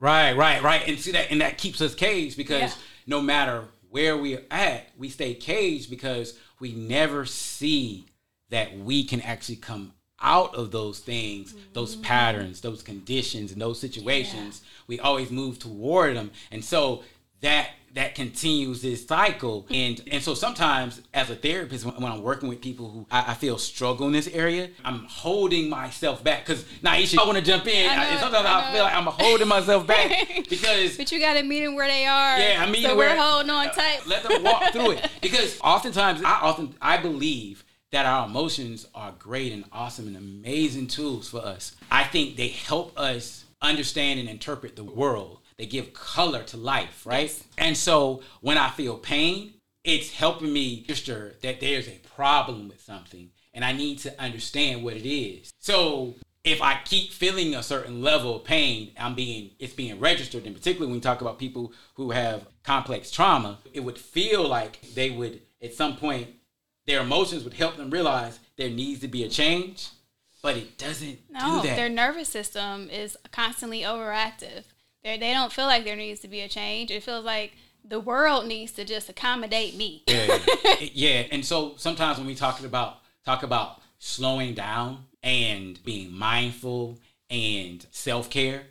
Right, 0.00 0.32
right, 0.36 0.62
right. 0.62 0.82
And 0.86 0.98
see 0.98 1.12
that, 1.12 1.30
and 1.30 1.40
that 1.40 1.58
keeps 1.58 1.80
us 1.80 1.94
caged 1.94 2.36
because 2.36 2.60
Yeah. 2.60 2.72
no 3.06 3.20
matter 3.22 3.64
where 3.90 4.16
we're 4.16 4.44
at, 4.50 4.90
we 4.98 5.08
stay 5.08 5.34
caged 5.34 5.88
because 5.90 6.34
we 6.60 6.72
never 6.72 7.24
see 7.24 8.04
that 8.50 8.76
we 8.78 9.04
can 9.04 9.20
actually 9.22 9.56
come 9.56 9.92
out 10.20 10.54
of 10.54 10.70
those 10.70 10.98
things, 10.98 11.54
those 11.72 11.92
Mm-hmm. 11.94 12.02
patterns, 12.04 12.60
those 12.60 12.82
conditions, 12.82 13.52
and 13.52 13.60
those 13.60 13.78
situations. 13.80 14.62
We 14.86 14.98
always 15.00 15.30
move 15.30 15.58
toward 15.58 16.16
them, 16.16 16.30
and 16.50 16.64
so 16.64 17.02
that 17.40 17.70
that 17.96 18.14
continues 18.14 18.82
this 18.82 19.06
cycle. 19.06 19.66
And 19.70 20.00
and 20.12 20.22
so 20.22 20.34
sometimes 20.34 21.00
as 21.14 21.30
a 21.30 21.34
therapist, 21.34 21.84
when, 21.86 21.94
when 21.94 22.12
I'm 22.12 22.22
working 22.22 22.48
with 22.48 22.60
people 22.60 22.90
who 22.90 23.06
I, 23.10 23.32
I 23.32 23.34
feel 23.34 23.56
struggle 23.56 24.06
in 24.06 24.12
this 24.12 24.28
area, 24.28 24.68
I'm 24.84 25.04
holding 25.06 25.70
myself 25.70 26.22
back 26.22 26.44
because 26.46 26.62
Niesha, 26.82 27.18
I 27.18 27.24
want 27.24 27.38
to 27.38 27.42
jump 27.44 27.66
in. 27.66 27.90
I 27.90 27.96
know 27.96 28.02
and 28.02 28.20
sometimes 28.20 28.46
I 28.46 28.68
I, 28.68 28.72
feel 28.72 28.82
like 28.84 28.94
I'm 28.94 29.06
holding 29.06 29.48
myself 29.48 29.86
back 29.86 30.28
because 30.50 30.98
But 30.98 31.10
you 31.10 31.18
got 31.18 31.34
to 31.34 31.42
meet 31.42 31.64
them 31.64 31.74
where 31.74 31.88
they 31.88 32.04
are. 32.06 32.38
yeah, 32.38 32.62
I 32.62 32.70
mean, 32.70 32.82
so 32.82 32.94
where- 32.94 33.16
we're 33.16 33.22
holding 33.22 33.50
on 33.50 33.68
uh, 33.68 33.72
tight. 33.72 34.06
let 34.06 34.22
them 34.22 34.42
walk 34.42 34.64
through 34.72 34.90
it 34.92 35.10
because 35.22 35.58
oftentimes 35.64 36.22
I 36.22 36.32
often 36.42 36.74
I 36.82 36.98
believe 36.98 37.64
that 37.92 38.04
our 38.04 38.26
emotions 38.26 38.86
are 38.94 39.14
great 39.18 39.52
and 39.52 39.64
awesome 39.72 40.06
and 40.06 40.18
amazing 40.18 40.88
tools 40.88 41.30
for 41.30 41.38
us. 41.38 41.74
I 41.90 42.04
think 42.04 42.36
they 42.36 42.48
help 42.48 42.98
us 42.98 43.44
understand 43.62 44.20
and 44.20 44.28
interpret 44.28 44.76
the 44.76 44.84
world. 44.84 45.38
They 45.58 45.66
give 45.66 45.92
color 45.92 46.42
to 46.44 46.56
life, 46.56 47.06
right? 47.06 47.22
Yes. 47.28 47.44
And 47.56 47.76
so 47.76 48.22
when 48.40 48.58
I 48.58 48.68
feel 48.70 48.98
pain, 48.98 49.54
it's 49.84 50.12
helping 50.12 50.52
me 50.52 50.84
register 50.86 51.36
that 51.42 51.60
there's 51.60 51.88
a 51.88 52.00
problem 52.14 52.68
with 52.68 52.80
something 52.82 53.30
and 53.54 53.64
I 53.64 53.72
need 53.72 53.98
to 54.00 54.20
understand 54.20 54.84
what 54.84 54.94
it 54.94 55.08
is. 55.08 55.50
So 55.60 56.14
if 56.44 56.60
I 56.60 56.78
keep 56.84 57.10
feeling 57.10 57.54
a 57.54 57.62
certain 57.62 58.02
level 58.02 58.36
of 58.36 58.44
pain, 58.44 58.92
I'm 58.98 59.14
being 59.14 59.52
it's 59.58 59.72
being 59.72 59.98
registered. 59.98 60.44
And 60.44 60.54
particularly 60.54 60.88
when 60.90 60.96
we 60.98 61.00
talk 61.00 61.20
about 61.22 61.38
people 61.38 61.72
who 61.94 62.10
have 62.10 62.46
complex 62.62 63.10
trauma, 63.10 63.58
it 63.72 63.80
would 63.80 63.98
feel 63.98 64.46
like 64.46 64.80
they 64.94 65.10
would 65.10 65.40
at 65.62 65.74
some 65.74 65.96
point 65.96 66.28
their 66.86 67.00
emotions 67.00 67.42
would 67.44 67.54
help 67.54 67.76
them 67.76 67.90
realize 67.90 68.38
there 68.56 68.70
needs 68.70 69.00
to 69.00 69.08
be 69.08 69.24
a 69.24 69.28
change, 69.28 69.88
but 70.42 70.56
it 70.56 70.78
doesn't 70.78 71.18
No, 71.30 71.60
do 71.62 71.68
that. 71.68 71.76
their 71.76 71.88
nervous 71.88 72.28
system 72.28 72.88
is 72.90 73.16
constantly 73.32 73.80
overactive. 73.80 74.64
They 75.06 75.18
they 75.18 75.32
don't 75.32 75.52
feel 75.52 75.66
like 75.66 75.84
there 75.84 75.94
needs 75.94 76.18
to 76.20 76.28
be 76.28 76.40
a 76.40 76.48
change. 76.48 76.90
It 76.90 77.04
feels 77.04 77.24
like 77.24 77.52
the 77.84 78.00
world 78.00 78.48
needs 78.48 78.72
to 78.72 78.84
just 78.84 79.08
accommodate 79.08 79.76
me. 79.76 80.02
yeah, 80.08 80.38
yeah. 80.92 81.22
And 81.30 81.44
so 81.44 81.74
sometimes 81.76 82.18
when 82.18 82.26
we 82.26 82.34
talk 82.34 82.60
about 82.64 82.98
talk 83.24 83.44
about 83.44 83.80
slowing 83.98 84.54
down 84.54 85.04
and 85.22 85.82
being 85.84 86.12
mindful 86.12 86.98
and 87.30 87.86
self 87.92 88.28
care, 88.28 88.64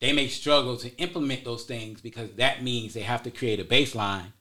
they 0.00 0.12
may 0.12 0.28
struggle 0.28 0.76
to 0.76 0.96
implement 0.98 1.44
those 1.44 1.64
things 1.64 2.00
because 2.00 2.30
that 2.36 2.62
means 2.62 2.94
they 2.94 3.00
have 3.02 3.24
to 3.24 3.32
create 3.32 3.58
a 3.58 3.64
baseline 3.64 4.32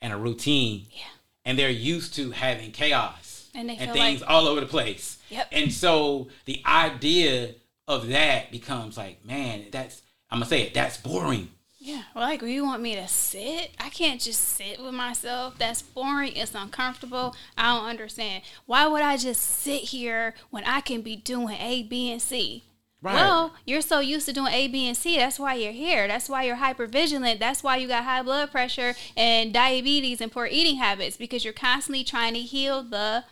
and 0.00 0.12
a 0.12 0.16
routine, 0.16 0.86
Yeah. 0.90 1.04
and 1.44 1.56
they're 1.56 1.70
used 1.70 2.14
to 2.14 2.32
having 2.32 2.72
chaos 2.72 3.50
And 3.54 3.70
feel 3.70 3.92
things 3.92 4.20
like- 4.20 4.30
all 4.30 4.48
over 4.48 4.60
the 4.60 4.66
place. 4.66 5.18
Yep. 5.30 5.48
And 5.52 5.72
so 5.72 6.28
the 6.44 6.60
idea 6.66 7.54
of 7.86 8.08
that 8.08 8.50
becomes 8.50 8.96
like, 8.96 9.24
man, 9.24 9.66
that's 9.70 10.02
I'm 10.30 10.38
gonna 10.38 10.46
say 10.46 10.62
it. 10.62 10.74
That's 10.74 10.96
boring. 10.96 11.50
Yeah, 11.80 12.02
like 12.14 12.42
you 12.42 12.64
want 12.64 12.82
me 12.82 12.96
to 12.96 13.06
sit? 13.06 13.70
I 13.78 13.88
can't 13.88 14.20
just 14.20 14.40
sit 14.40 14.82
with 14.82 14.94
myself. 14.94 15.56
That's 15.58 15.80
boring. 15.80 16.34
It's 16.34 16.54
uncomfortable. 16.54 17.36
I 17.56 17.74
don't 17.74 17.88
understand. 17.88 18.42
Why 18.66 18.86
would 18.86 19.02
I 19.02 19.16
just 19.16 19.42
sit 19.42 19.82
here 19.82 20.34
when 20.50 20.64
I 20.64 20.80
can 20.80 21.02
be 21.02 21.16
doing 21.16 21.56
A, 21.60 21.84
B, 21.84 22.10
and 22.10 22.20
C? 22.20 22.64
Right. 23.00 23.14
Well, 23.14 23.54
you're 23.64 23.80
so 23.80 24.00
used 24.00 24.26
to 24.26 24.32
doing 24.32 24.52
A, 24.52 24.66
B, 24.66 24.88
and 24.88 24.96
C. 24.96 25.16
That's 25.16 25.38
why 25.38 25.54
you're 25.54 25.72
here. 25.72 26.08
That's 26.08 26.28
why 26.28 26.42
you're 26.42 26.56
hyper 26.56 26.88
vigilant. 26.88 27.38
That's 27.38 27.62
why 27.62 27.76
you 27.76 27.86
got 27.86 28.02
high 28.02 28.22
blood 28.22 28.50
pressure 28.50 28.94
and 29.16 29.54
diabetes 29.54 30.20
and 30.20 30.32
poor 30.32 30.48
eating 30.50 30.76
habits 30.76 31.16
because 31.16 31.44
you're 31.44 31.52
constantly 31.52 32.02
trying 32.02 32.34
to 32.34 32.40
heal 32.40 32.82
the 32.82 33.24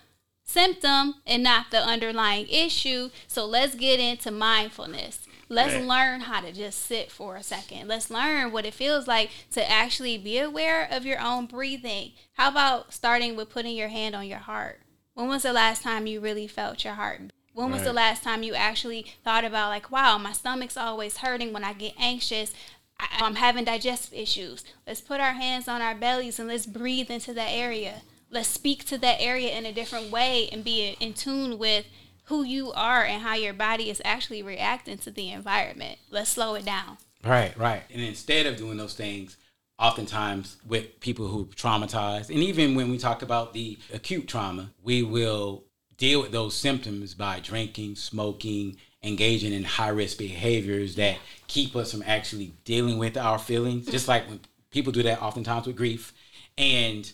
symptom 0.44 1.16
and 1.26 1.42
not 1.42 1.72
the 1.72 1.82
underlying 1.82 2.46
issue. 2.48 3.10
So 3.26 3.44
let's 3.44 3.74
get 3.74 3.98
into 3.98 4.30
mindfulness. 4.30 5.25
Let's 5.48 5.74
Right. 5.74 5.84
learn 5.84 6.20
how 6.22 6.40
to 6.40 6.50
just 6.52 6.84
sit 6.84 7.10
for 7.12 7.36
a 7.36 7.42
second. 7.42 7.86
Let's 7.86 8.10
learn 8.10 8.50
what 8.50 8.66
it 8.66 8.74
feels 8.74 9.06
like 9.06 9.30
to 9.52 9.70
actually 9.70 10.18
be 10.18 10.38
aware 10.38 10.88
of 10.90 11.06
your 11.06 11.20
own 11.20 11.46
breathing. 11.46 12.12
How 12.34 12.48
about 12.48 12.92
starting 12.92 13.36
with 13.36 13.50
putting 13.50 13.76
your 13.76 13.88
hand 13.88 14.16
on 14.16 14.26
your 14.26 14.38
heart? 14.40 14.80
When 15.14 15.28
was 15.28 15.42
the 15.44 15.52
last 15.52 15.82
time 15.82 16.06
you 16.06 16.20
really 16.20 16.46
felt 16.46 16.84
your 16.84 16.94
heart? 16.94 17.20
When 17.54 17.70
was 17.70 17.84
the 17.84 17.92
last 17.94 18.22
time 18.22 18.42
you 18.42 18.54
actually 18.54 19.06
thought 19.24 19.44
about, 19.44 19.70
like, 19.70 19.90
wow, 19.90 20.18
my 20.18 20.32
stomach's 20.32 20.76
always 20.76 21.18
hurting 21.18 21.54
when 21.54 21.64
I 21.64 21.72
get 21.72 21.94
anxious? 21.98 22.52
I, 23.00 23.06
I'm 23.20 23.36
having 23.36 23.64
digestive 23.64 24.12
issues. 24.12 24.62
Let's 24.86 25.00
put 25.00 25.20
our 25.20 25.32
hands 25.32 25.66
on 25.66 25.80
our 25.80 25.94
bellies 25.94 26.38
and 26.38 26.48
let's 26.48 26.66
breathe 26.66 27.10
into 27.10 27.32
that 27.32 27.50
area. 27.50 28.02
Let's 28.30 28.48
speak 28.48 28.84
to 28.86 28.98
that 28.98 29.20
area 29.22 29.56
in 29.56 29.64
a 29.64 29.72
different 29.72 30.10
way 30.10 30.50
and 30.52 30.62
be 30.64 30.96
in 31.00 31.14
tune 31.14 31.58
with 31.58 31.86
who 32.26 32.42
you 32.42 32.72
are 32.72 33.04
and 33.04 33.22
how 33.22 33.34
your 33.34 33.54
body 33.54 33.90
is 33.90 34.02
actually 34.04 34.42
reacting 34.42 34.98
to 34.98 35.10
the 35.10 35.30
environment. 35.30 35.98
Let's 36.10 36.30
slow 36.30 36.54
it 36.54 36.64
down. 36.64 36.98
Right, 37.24 37.56
right. 37.56 37.82
And 37.92 38.02
instead 38.02 38.46
of 38.46 38.56
doing 38.56 38.76
those 38.76 38.94
things, 38.94 39.36
oftentimes 39.78 40.56
with 40.66 41.00
people 41.00 41.28
who 41.28 41.46
traumatized, 41.46 42.30
and 42.30 42.38
even 42.38 42.74
when 42.74 42.90
we 42.90 42.98
talk 42.98 43.22
about 43.22 43.52
the 43.52 43.78
acute 43.92 44.28
trauma, 44.28 44.70
we 44.82 45.02
will 45.02 45.64
deal 45.96 46.20
with 46.20 46.32
those 46.32 46.54
symptoms 46.54 47.14
by 47.14 47.40
drinking, 47.40 47.96
smoking, 47.96 48.76
engaging 49.02 49.52
in 49.52 49.64
high 49.64 49.88
risk 49.88 50.18
behaviors 50.18 50.96
that 50.96 51.18
keep 51.46 51.76
us 51.76 51.92
from 51.92 52.02
actually 52.06 52.52
dealing 52.64 52.98
with 52.98 53.16
our 53.16 53.38
feelings. 53.38 53.86
Just 53.86 54.08
like 54.08 54.28
when 54.28 54.40
people 54.70 54.92
do 54.92 55.02
that 55.04 55.22
oftentimes 55.22 55.66
with 55.66 55.76
grief. 55.76 56.12
And 56.58 57.10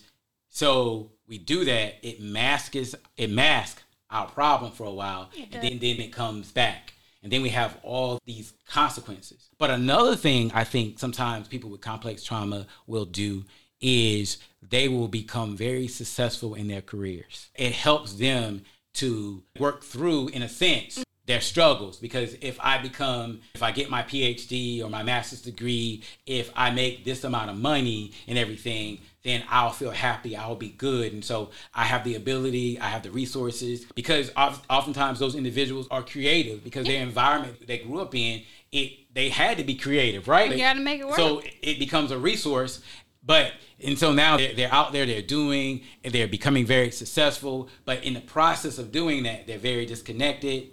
so 0.49 1.11
we 1.27 1.37
do 1.37 1.65
that, 1.65 1.95
it 2.01 2.19
masks 2.19 2.95
it 3.15 3.29
masks 3.29 3.83
our 4.09 4.27
problem 4.27 4.71
for 4.71 4.83
a 4.85 4.93
while, 4.93 5.29
and 5.37 5.51
then, 5.51 5.79
then 5.79 5.99
it 5.99 6.11
comes 6.11 6.51
back. 6.51 6.93
And 7.23 7.31
then 7.31 7.41
we 7.41 7.49
have 7.49 7.77
all 7.83 8.19
these 8.25 8.53
consequences. 8.67 9.49
But 9.57 9.69
another 9.69 10.15
thing 10.15 10.51
I 10.53 10.65
think 10.65 10.99
sometimes 10.99 11.47
people 11.47 11.69
with 11.69 11.81
complex 11.81 12.23
trauma 12.23 12.67
will 12.85 13.05
do 13.05 13.45
is 13.79 14.37
they 14.61 14.87
will 14.87 15.07
become 15.07 15.55
very 15.55 15.87
successful 15.87 16.53
in 16.53 16.67
their 16.67 16.81
careers. 16.81 17.49
It 17.55 17.73
helps 17.73 18.13
them 18.13 18.63
to 18.95 19.43
work 19.57 19.83
through, 19.83 20.29
in 20.29 20.41
a 20.41 20.49
sense, 20.49 21.03
their 21.25 21.41
struggles 21.41 21.97
because 21.97 22.35
if 22.41 22.59
I 22.59 22.77
become, 22.77 23.41
if 23.55 23.63
I 23.63 23.71
get 23.71 23.89
my 23.89 24.03
PhD 24.03 24.83
or 24.83 24.89
my 24.89 25.03
master's 25.03 25.41
degree, 25.41 26.03
if 26.25 26.51
I 26.55 26.71
make 26.71 27.05
this 27.05 27.23
amount 27.23 27.49
of 27.49 27.57
money 27.57 28.11
and 28.27 28.37
everything, 28.37 28.99
then 29.23 29.43
I'll 29.49 29.71
feel 29.71 29.91
happy, 29.91 30.35
I'll 30.35 30.55
be 30.55 30.69
good. 30.69 31.13
And 31.13 31.23
so 31.23 31.51
I 31.73 31.85
have 31.85 32.03
the 32.03 32.15
ability, 32.15 32.79
I 32.79 32.87
have 32.87 33.03
the 33.03 33.11
resources 33.11 33.85
because 33.95 34.31
oftentimes 34.35 35.19
those 35.19 35.35
individuals 35.35 35.87
are 35.89 36.03
creative 36.03 36.63
because 36.63 36.85
their 36.85 37.01
environment 37.01 37.65
they 37.65 37.79
grew 37.79 38.01
up 38.01 38.13
in, 38.13 38.43
it 38.71 39.13
they 39.13 39.29
had 39.29 39.57
to 39.57 39.63
be 39.63 39.75
creative, 39.75 40.27
right? 40.27 40.51
You 40.51 40.57
gotta 40.57 40.81
make 40.81 40.99
it 40.99 41.07
work. 41.07 41.15
So 41.15 41.41
it 41.61 41.79
becomes 41.79 42.11
a 42.11 42.17
resource. 42.17 42.81
But 43.25 43.53
and 43.81 43.97
so 43.97 44.11
now 44.11 44.35
they're, 44.35 44.53
they're 44.53 44.73
out 44.73 44.91
there, 44.91 45.05
they're 45.05 45.21
doing, 45.21 45.83
and 46.03 46.13
they're 46.13 46.27
becoming 46.27 46.65
very 46.65 46.91
successful. 46.91 47.69
But 47.85 48.03
in 48.03 48.15
the 48.15 48.21
process 48.21 48.77
of 48.77 48.91
doing 48.91 49.23
that, 49.23 49.47
they're 49.47 49.57
very 49.57 49.85
disconnected. 49.85 50.71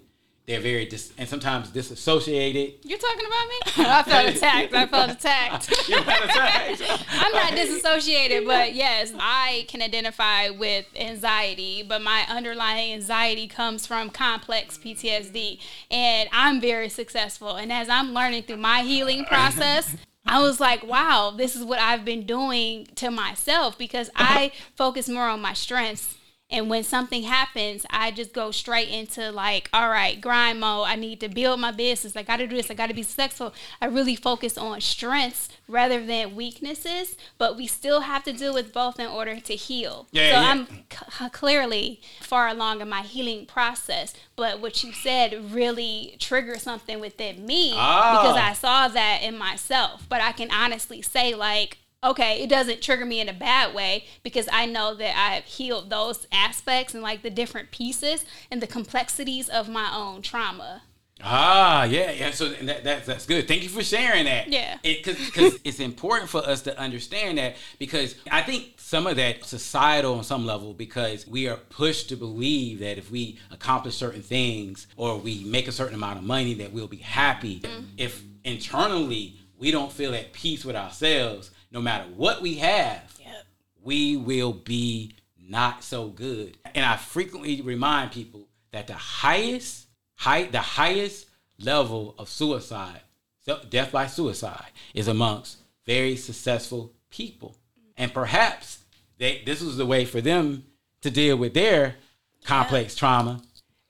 They're 0.51 0.59
very 0.59 0.85
dis, 0.85 1.13
and 1.17 1.29
sometimes 1.29 1.71
disassociated. 1.71 2.85
You're 2.85 2.99
talking 2.99 3.25
about 3.25 3.49
me? 3.49 3.61
I 3.89 4.03
felt 4.03 4.37
attacked. 4.37 4.75
I 4.75 4.87
felt 4.87 5.11
attacked. 5.13 5.73
You 5.89 5.95
know 5.95 6.03
what 6.03 7.07
I'm 7.09 7.33
not 7.33 7.55
disassociated, 7.55 8.45
but 8.45 8.75
yes, 8.75 9.13
I 9.17 9.65
can 9.69 9.81
identify 9.81 10.51
with 10.51 10.87
anxiety, 10.97 11.85
but 11.85 12.03
my 12.03 12.25
underlying 12.29 12.95
anxiety 12.95 13.47
comes 13.47 13.87
from 13.87 14.11
complex 14.11 14.77
PTSD. 14.77 15.61
And 15.89 16.29
I'm 16.33 16.61
very 16.61 16.89
successful. 16.89 17.55
And 17.55 17.73
as 17.73 17.89
I'm 17.89 18.13
learning 18.13 18.43
through 18.43 18.57
my 18.57 18.83
healing 18.83 19.27
process, 19.27 19.97
I 20.27 20.41
was 20.41 20.59
like, 20.59 20.85
wow, 20.85 21.33
this 21.37 21.55
is 21.55 21.65
what 21.65 21.79
I've 21.79 22.05
been 22.05 22.27
doing 22.27 22.89
to 22.97 23.13
myself 23.13 23.79
because 23.79 24.11
I 24.17 24.51
focus 24.75 25.09
more 25.09 25.29
on 25.29 25.41
my 25.41 25.53
strengths 25.53 26.17
And 26.51 26.69
when 26.69 26.83
something 26.83 27.23
happens, 27.23 27.87
I 27.91 28.11
just 28.11 28.33
go 28.33 28.51
straight 28.51 28.89
into 28.89 29.31
like, 29.31 29.71
all 29.73 29.89
right, 29.89 30.21
grind 30.21 30.61
mode. 30.61 30.87
I 30.89 30.97
need 30.97 31.21
to 31.21 31.29
build 31.29 31.61
my 31.61 31.71
business. 31.71 32.17
I 32.17 32.23
got 32.23 32.39
to 32.39 32.47
do 32.47 32.57
this. 32.57 32.71
I 32.71 32.75
got 32.75 32.89
to 32.89 32.95
be 32.95 33.03
successful. 33.05 33.55
I 33.81 33.87
really 33.87 34.17
focus 34.17 34.59
on 34.59 34.81
strengths 34.81 35.49
rather 35.69 36.05
than 36.05 36.35
weaknesses, 36.35 37.17
but 37.39 37.57
we 37.57 37.67
still 37.69 38.01
have 38.01 38.25
to 38.25 38.33
deal 38.33 38.53
with 38.53 38.73
both 38.73 38.99
in 38.99 39.07
order 39.07 39.39
to 39.39 39.55
heal. 39.55 40.09
Yeah, 40.11 40.31
so 40.35 40.41
yeah. 40.41 40.51
I'm 40.51 40.67
c- 40.67 41.29
clearly 41.31 42.01
far 42.21 42.49
along 42.49 42.81
in 42.81 42.89
my 42.89 43.03
healing 43.03 43.47
process. 43.47 44.13
But 44.35 44.61
what 44.61 44.83
you 44.83 44.93
said 44.93 45.53
really 45.53 46.17
triggered 46.19 46.61
something 46.61 46.99
within 47.01 47.47
me 47.47 47.75
Ah. 47.77 48.21
because 48.23 48.37
I 48.37 48.53
saw 48.55 48.89
that 48.89 49.21
in 49.23 49.39
myself. 49.39 50.07
But 50.09 50.21
I 50.21 50.33
can 50.33 50.51
honestly 50.51 51.03
say, 51.03 51.35
like, 51.35 51.79
okay, 52.03 52.43
it 52.43 52.49
doesn't 52.49 52.83
trigger 52.83 53.05
me 53.05 53.21
in 53.21 53.29
a 53.29 53.33
bad 53.33 53.75
way 53.75 54.05
because 54.23 54.49
I 54.53 54.67
know 54.67 54.95
that 54.95 55.17
I've 55.17 55.45
healed 55.45 55.91
those 55.91 56.27
aspects 56.33 56.95
and 56.95 57.03
like 57.03 57.23
the 57.23 57.31
different 57.31 57.71
pieces 57.71 58.25
and 58.51 58.63
the 58.63 58.67
complexities 58.67 59.49
of 59.49 59.69
my 59.69 59.95
own 59.95 60.23
trauma. 60.23 60.83
Ah, 61.23 61.85
yeah, 61.85 62.11
yeah. 62.13 62.31
So 62.31 62.49
that, 62.49 62.85
that 62.85 63.05
that's 63.05 63.27
good. 63.27 63.47
Thank 63.47 63.63
you 63.63 63.69
for 63.69 63.83
sharing 63.83 64.25
that. 64.25 64.49
Yeah. 64.49 64.79
because 64.83 65.59
it's 65.65 65.81
important 65.81 66.31
for 66.31 66.39
us 66.39 66.63
to 66.63 66.79
understand 66.79 67.37
that 67.39 67.57
because 67.79 68.15
I 68.31 68.41
think 68.43 68.75
some 68.79 69.07
of 69.07 69.17
that 69.17 69.45
societal 69.45 70.15
on 70.15 70.25
some 70.25 70.47
level 70.47 70.73
because 70.73 71.27
we 71.27 71.47
are 71.49 71.57
pushed 71.57 72.09
to 72.09 72.17
believe 72.17 72.79
that 72.81 72.97
if 72.97 73.11
we 73.11 73.39
accomplish 73.51 73.97
certain 73.97 74.23
things 74.23 74.87
or 74.97 75.19
we 75.19 75.45
make 75.45 75.69
a 75.69 75.73
certain 75.73 75.95
amount 75.95 76.19
of 76.19 76.25
money 76.25 76.55
that 76.55 76.73
we'll 76.73 76.89
be 76.89 76.97
happy. 76.97 77.63
If 77.99 78.23
internally 78.45 79.37
we 79.59 79.71
don't 79.71 79.93
feel 79.93 80.15
at 80.15 80.33
peace 80.33 80.65
with 80.65 80.75
ourselves, 80.75 81.51
no 81.71 81.81
matter 81.81 82.05
what 82.17 82.43
we 82.43 82.57
have, 82.57 83.03
Yep. 83.21 83.47
we 83.83 84.17
will 84.17 84.53
be 84.53 85.15
not 85.39 85.83
so 85.83 86.09
good. 86.09 86.57
And 86.75 86.85
I 86.85 86.97
frequently 86.97 87.61
remind 87.61 88.13
people 88.13 88.47
that 88.73 88.87
the 88.87 88.95
highest 88.95 89.87
height, 90.17 90.53
the 90.53 90.61
highest 90.61 91.27
level 91.59 92.15
of 92.19 92.29
suicide, 92.29 93.01
so 93.45 93.61
death 93.69 93.93
by 93.93 94.07
suicide, 94.07 94.71
is 94.95 95.09
amongst 95.09 95.59
very 95.87 96.17
successful 96.17 96.93
people. 97.11 97.57
And 97.97 98.13
perhaps 98.15 98.79
they, 99.19 99.43
this 99.45 99.61
was 99.61 99.77
the 99.77 99.87
way 99.87 100.05
for 100.05 100.21
them 100.21 100.65
to 101.03 101.11
deal 101.11 101.37
with 101.37 101.55
their 101.55 101.97
complex 102.45 102.95
trauma, 102.95 103.43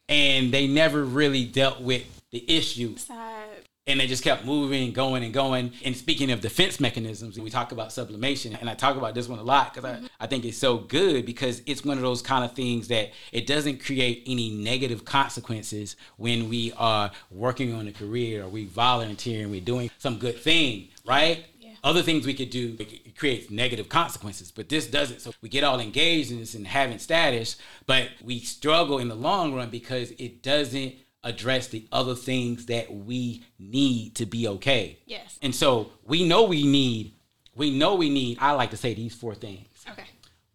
and 0.08 0.52
they 0.52 0.66
never 0.66 1.04
really 1.04 1.44
dealt 1.44 1.80
with 1.80 2.04
the 2.30 2.44
issue. 2.50 2.96
And 3.90 4.00
they 4.00 4.06
just 4.06 4.23
kept 4.23 4.44
moving, 4.44 4.92
going, 4.92 5.25
and 5.25 5.35
going. 5.35 5.73
And 5.85 5.97
speaking 5.97 6.30
of 6.30 6.40
defense 6.40 6.80
mechanisms, 6.80 7.38
we 7.38 7.50
talk 7.50 7.73
about 7.73 7.92
sublimation, 7.92 8.54
and 8.54 8.70
I 8.70 8.75
talk 8.75 8.97
about 8.97 9.14
this 9.14 9.28
one 9.28 9.38
a 9.38 9.42
lot 9.42 9.75
because 9.75 9.90
I, 9.90 9.97
mm-hmm. 9.97 10.06
I 10.20 10.26
think 10.26 10.44
it's 10.44 10.59
so 10.59 10.78
good 10.78 11.26
because 11.26 11.62
it's 11.66 11.85
one 11.85 11.97
of 11.97 12.02
those 12.02 12.23
kind 12.23 12.44
of 12.44 12.52
things 12.52 12.88
that 12.88 13.11
it 13.32 13.47
doesn't 13.47 13.85
create 13.85 14.23
any 14.26 14.50
negative 14.50 15.04
consequences 15.04 15.97
when 16.16 16.49
we 16.49 16.73
are 16.76 17.11
working 17.30 17.75
on 17.75 17.88
a 17.88 17.92
career 17.92 18.44
or 18.44 18.49
we 18.49 18.66
volunteering, 18.66 19.50
we're 19.50 19.61
doing 19.61 19.90
some 19.99 20.18
good 20.18 20.38
thing, 20.38 20.88
right? 21.04 21.44
Yeah. 21.59 21.70
Other 21.82 22.02
things 22.02 22.26
we 22.26 22.35
could 22.35 22.50
do 22.50 22.76
it 22.78 23.16
creates 23.16 23.50
negative 23.50 23.88
consequences, 23.88 24.50
but 24.50 24.68
this 24.68 24.87
doesn't. 24.87 25.20
So 25.20 25.32
we 25.40 25.49
get 25.49 25.64
all 25.64 25.80
engaged 25.80 26.30
in 26.30 26.38
this 26.38 26.54
and 26.54 26.66
having 26.66 26.99
status, 26.99 27.56
but 27.87 28.09
we 28.23 28.40
struggle 28.40 28.99
in 28.99 29.09
the 29.09 29.14
long 29.14 29.54
run 29.54 29.70
because 29.70 30.12
it 30.12 30.42
doesn't 30.42 30.94
address 31.22 31.68
the 31.68 31.86
other 31.92 32.14
things 32.14 32.66
that 32.66 32.92
we 32.92 33.42
need 33.58 34.14
to 34.16 34.26
be 34.26 34.48
okay. 34.48 34.98
Yes. 35.06 35.38
And 35.42 35.54
so 35.54 35.90
we 36.04 36.26
know 36.26 36.44
we 36.44 36.66
need, 36.66 37.12
we 37.54 37.76
know 37.76 37.94
we 37.94 38.08
need, 38.08 38.38
I 38.40 38.52
like 38.52 38.70
to 38.70 38.76
say 38.76 38.94
these 38.94 39.14
four 39.14 39.34
things. 39.34 39.66
Okay. 39.90 40.06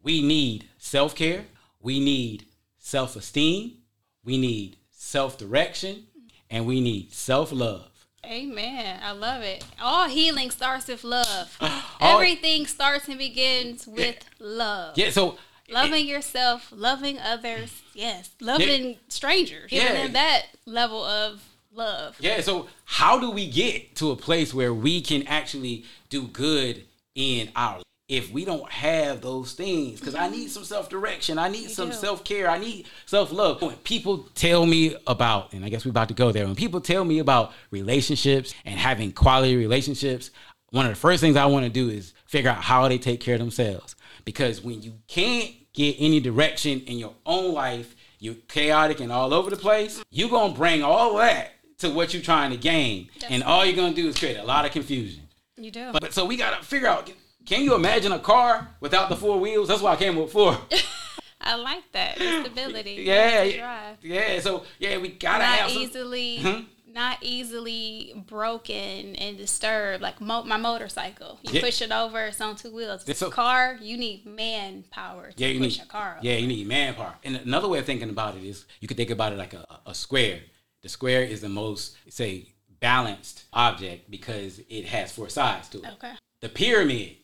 We 0.02 0.22
need 0.22 0.66
self 0.78 1.16
care, 1.16 1.46
we 1.80 2.00
need 2.00 2.46
self 2.78 3.16
esteem, 3.16 3.78
we 4.24 4.38
need 4.38 4.78
self 4.92 5.38
direction, 5.38 6.08
and 6.50 6.66
we 6.66 6.82
need 6.82 7.14
self 7.14 7.52
love. 7.52 7.92
Amen. 8.26 9.00
I 9.04 9.12
love 9.12 9.44
it. 9.44 9.64
All 9.80 10.08
healing 10.08 10.50
starts 10.50 10.88
with 10.88 11.04
love. 11.04 11.58
Everything 12.02 12.66
starts 12.66 13.08
and 13.08 13.20
begins 13.20 13.86
with 13.86 14.18
love. 14.40 14.98
Yeah, 14.98 15.12
so 15.12 15.38
Loving 15.70 16.08
yourself, 16.08 16.72
loving 16.72 17.20
others, 17.20 17.82
yes. 17.94 18.30
Loving 18.40 18.98
strangers, 19.08 19.72
Yeah. 19.72 19.94
them 19.94 20.14
that 20.14 20.46
level 20.66 21.04
of 21.04 21.42
love. 21.74 22.16
Yeah, 22.20 22.42
so 22.42 22.68
how 22.86 23.20
do 23.20 23.32
we 23.32 23.50
get 23.50 23.96
to 23.98 24.12
a 24.12 24.16
place 24.16 24.54
where 24.54 24.74
we 24.74 25.02
can 25.02 25.28
actually 25.28 25.86
do 26.10 26.28
good 26.28 26.84
in 27.16 27.50
our 27.56 27.82
if 28.08 28.32
we 28.32 28.46
don't 28.46 28.72
have 28.72 29.22
those 29.22 29.54
things 29.54 30.00
because 30.00 30.14
i 30.14 30.30
need 30.30 30.42
mm-hmm. 30.42 30.50
some 30.50 30.64
self-direction 30.64 31.40
i 31.40 31.48
need 31.48 31.72
some 31.72 31.90
do. 31.90 31.96
self-care 31.96 32.48
i 32.48 32.60
need 32.60 32.86
self-love 33.08 33.60
when 33.64 33.76
people 33.78 34.28
tell 34.36 34.64
me 34.68 34.96
about 35.08 35.52
and 35.54 35.66
i 35.66 35.70
guess 35.70 35.86
we're 35.86 35.90
about 35.90 36.08
to 36.08 36.14
go 36.14 36.32
there 36.32 36.46
when 36.46 36.56
people 36.56 36.80
tell 36.80 37.04
me 37.04 37.18
about 37.18 37.52
relationships 37.72 38.54
and 38.64 38.80
having 38.80 39.12
quality 39.12 39.56
relationships 39.56 40.30
one 40.70 40.86
of 40.86 40.92
the 40.92 40.96
first 40.96 41.20
things 41.20 41.36
i 41.36 41.46
want 41.48 41.66
to 41.66 41.70
do 41.70 41.90
is 41.90 42.14
figure 42.28 42.52
out 42.52 42.62
how 42.62 42.88
they 42.88 43.00
take 43.00 43.20
care 43.20 43.36
of 43.36 43.40
themselves 43.40 43.96
because 44.26 44.62
when 44.62 44.82
you 44.82 44.94
can't 45.08 45.52
get 45.74 45.96
any 46.00 46.20
direction 46.20 46.82
in 46.82 46.98
your 46.98 47.14
own 47.26 47.54
life 47.54 47.96
you're 48.20 48.36
chaotic 48.48 49.00
and 49.00 49.12
all 49.12 49.34
over 49.34 49.50
the 49.50 49.56
place 49.58 50.04
you're 50.12 50.30
gonna 50.30 50.54
bring 50.54 50.84
all 50.84 51.16
that 51.18 51.52
to 51.78 51.90
what 51.90 52.14
you're 52.14 52.24
trying 52.24 52.52
to 52.52 52.58
gain 52.58 53.10
and 53.30 53.44
all 53.44 53.66
you're 53.66 53.76
gonna 53.76 53.94
do 53.94 54.08
is 54.08 54.18
create 54.18 54.38
a 54.38 54.44
lot 54.44 54.66
of 54.66 54.72
confusion 54.72 55.24
You 55.58 55.72
do. 55.72 55.92
but, 55.92 56.02
but 56.02 56.14
so 56.14 56.26
we 56.26 56.38
gotta 56.38 56.64
figure 56.64 56.88
out. 56.88 57.12
Can 57.46 57.62
you 57.62 57.76
imagine 57.76 58.12
a 58.12 58.18
car 58.20 58.70
without 58.80 59.08
the 59.10 59.16
four 59.16 59.40
wheels? 59.40 59.68
That's 59.68 59.82
why 59.82 59.92
I 59.94 59.96
came 59.98 60.16
with 60.16 60.32
four. 60.32 60.58
I 61.42 61.56
like 61.56 61.84
that. 61.92 62.18
The 62.18 62.42
stability. 62.44 62.94
yeah, 63.06 63.44
yeah, 63.44 63.96
yeah. 64.02 64.40
So 64.40 64.64
yeah, 64.80 64.98
we 64.98 65.10
gotta 65.10 65.44
have 65.44 65.70
some. 65.70 65.80
easily 65.82 66.38
Hmm? 66.38 66.62
Not 66.96 67.18
easily 67.22 68.14
broken 68.26 69.16
and 69.18 69.38
disturbed 69.38 70.02
like 70.02 70.22
mo- 70.22 70.44
my 70.46 70.56
motorcycle. 70.56 71.38
You 71.44 71.56
Yeah. 71.56 71.62
push 71.62 71.82
it 71.82 71.92
over, 71.92 72.22
it's 72.28 72.40
on 72.40 72.56
two 72.56 72.72
wheels. 72.74 73.08
It's 73.08 73.22
a 73.22 73.30
car, 73.30 73.78
you 73.82 73.98
need 73.98 74.26
manpower 74.26 75.32
to 75.32 75.44
Yeah, 75.44 75.50
you 75.50 75.60
push 75.60 75.78
need 75.78 75.84
a 75.84 75.88
car. 75.88 76.18
Yeah, 76.22 76.38
you 76.38 76.48
need 76.48 76.66
manpower. 76.66 77.16
And 77.26 77.36
another 77.36 77.68
way 77.68 77.80
of 77.80 77.86
thinking 77.86 78.10
about 78.10 78.38
it 78.38 78.44
is 78.46 78.66
you 78.80 78.88
could 78.88 78.98
think 78.98 79.10
about 79.10 79.34
it 79.34 79.38
like 79.38 79.54
a, 79.54 79.80
a 79.86 79.94
square. 79.94 80.40
The 80.84 80.90
square 80.90 81.22
is 81.24 81.42
the 81.42 81.50
most 81.50 81.98
say 82.10 82.54
balanced 82.80 83.44
object 83.52 84.10
because 84.10 84.60
it 84.70 84.86
has 84.86 85.12
four 85.12 85.28
sides 85.30 85.68
to 85.70 85.80
it. 85.80 85.86
Okay. 85.96 86.14
The 86.40 86.50
pyramid 86.50 87.18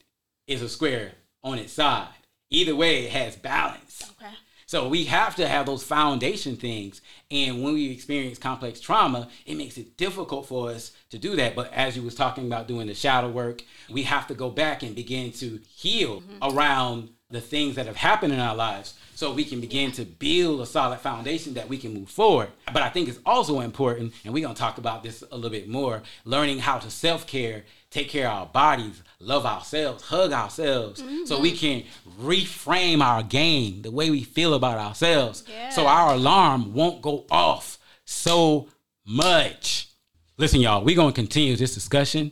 is 0.48 0.62
a 0.62 0.70
square 0.70 1.14
on 1.44 1.58
its 1.60 1.72
side. 1.72 2.10
Either 2.50 2.76
way, 2.76 3.06
it 3.06 3.12
has 3.14 3.38
balance. 3.38 4.04
Okay. 4.22 4.34
So 4.72 4.88
we 4.88 5.04
have 5.04 5.36
to 5.36 5.50
have 5.50 5.66
those 5.66 5.84
foundation 5.84 6.56
things. 6.56 7.02
And 7.30 7.62
when 7.62 7.74
we 7.74 7.92
experience 7.92 8.38
complex 8.38 8.80
trauma, 8.80 9.28
it 9.46 9.56
makes 9.56 9.78
it 9.78 9.98
difficult 9.98 10.46
for 10.46 10.70
us 10.70 10.94
to 11.10 11.18
do 11.18 11.36
that. 11.36 11.56
But 11.56 11.74
as 11.74 11.98
you 11.98 12.04
was 12.04 12.16
talking 12.16 12.46
about 12.46 12.70
doing 12.70 12.88
the 12.88 12.94
shadow 12.94 13.28
work, 13.28 13.64
we 13.90 14.04
have 14.04 14.28
to 14.28 14.34
go 14.34 14.50
back 14.50 14.82
and 14.82 14.96
begin 14.96 15.34
to 15.34 15.60
heal 15.76 16.22
mm-hmm. 16.22 16.58
around 16.58 17.10
the 17.30 17.42
things 17.42 17.76
that 17.76 17.86
have 17.86 17.98
happened 17.98 18.32
in 18.32 18.40
our 18.40 18.56
lives 18.56 18.94
so 19.22 19.32
we 19.32 19.46
can 19.46 19.62
begin 19.62 19.92
to 19.92 20.04
build 20.04 20.62
a 20.62 20.66
solid 20.66 21.00
foundation 21.00 21.54
that 21.54 21.70
we 21.70 21.78
can 21.78 21.94
move 21.94 22.10
forward. 22.10 22.50
But 22.74 22.82
I 22.82 22.90
think 22.90 23.08
it's 23.08 23.20
also 23.24 23.60
important, 23.60 24.16
and 24.26 24.34
we're 24.34 24.42
going 24.42 24.56
to 24.56 24.60
talk 24.60 24.80
about 24.80 25.04
this 25.04 25.24
a 25.32 25.36
little 25.36 25.52
bit 25.52 25.70
more, 25.70 26.02
learning 26.26 26.58
how 26.58 26.80
to 26.80 26.90
self-care, 26.90 27.64
take 27.92 28.10
care 28.10 28.28
of 28.28 28.34
our 28.34 28.46
bodies, 28.48 29.04
love 29.20 29.46
ourselves, 29.46 30.06
hug 30.06 30.34
ourselves 30.34 31.04
so 31.26 31.40
we 31.40 31.52
mm-hmm. 31.52 31.84
can 31.84 31.84
reframe 32.20 33.00
our 33.00 33.22
game, 33.22 33.84
the 33.84 33.92
way 33.92 34.10
we 34.10 34.24
feel 34.24 34.56
about 34.56 34.80
ourselves 34.80 35.44
so 35.70 35.86
our 35.86 36.16
alarm 36.16 36.74
won't 36.74 37.04
go 37.04 37.28
off 37.30 37.78
so 38.06 38.70
much. 39.06 39.90
Listen, 40.38 40.62
y'all, 40.62 40.84
we're 40.84 40.96
going 40.96 41.14
to 41.14 41.22
continue 41.22 41.56
this 41.56 41.76
discussion 41.76 42.32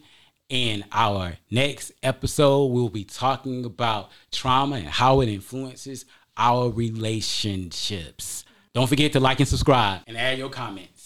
in 0.49 0.83
our 0.91 1.33
next 1.51 1.91
episode. 2.01 2.65
We'll 2.71 2.89
be 2.89 3.03
talking 3.03 3.63
about 3.63 4.09
trauma 4.31 4.77
and 4.77 4.87
how 4.87 5.21
it 5.21 5.29
influences 5.29 6.05
our 6.39 6.69
relationships. 6.69 8.45
Don't 8.73 8.87
forget 8.87 9.11
to 9.13 9.19
like 9.19 9.39
and 9.39 9.47
subscribe 9.47 10.01
and 10.07 10.17
add 10.17 10.37
your 10.37 10.49
comments. 10.49 10.98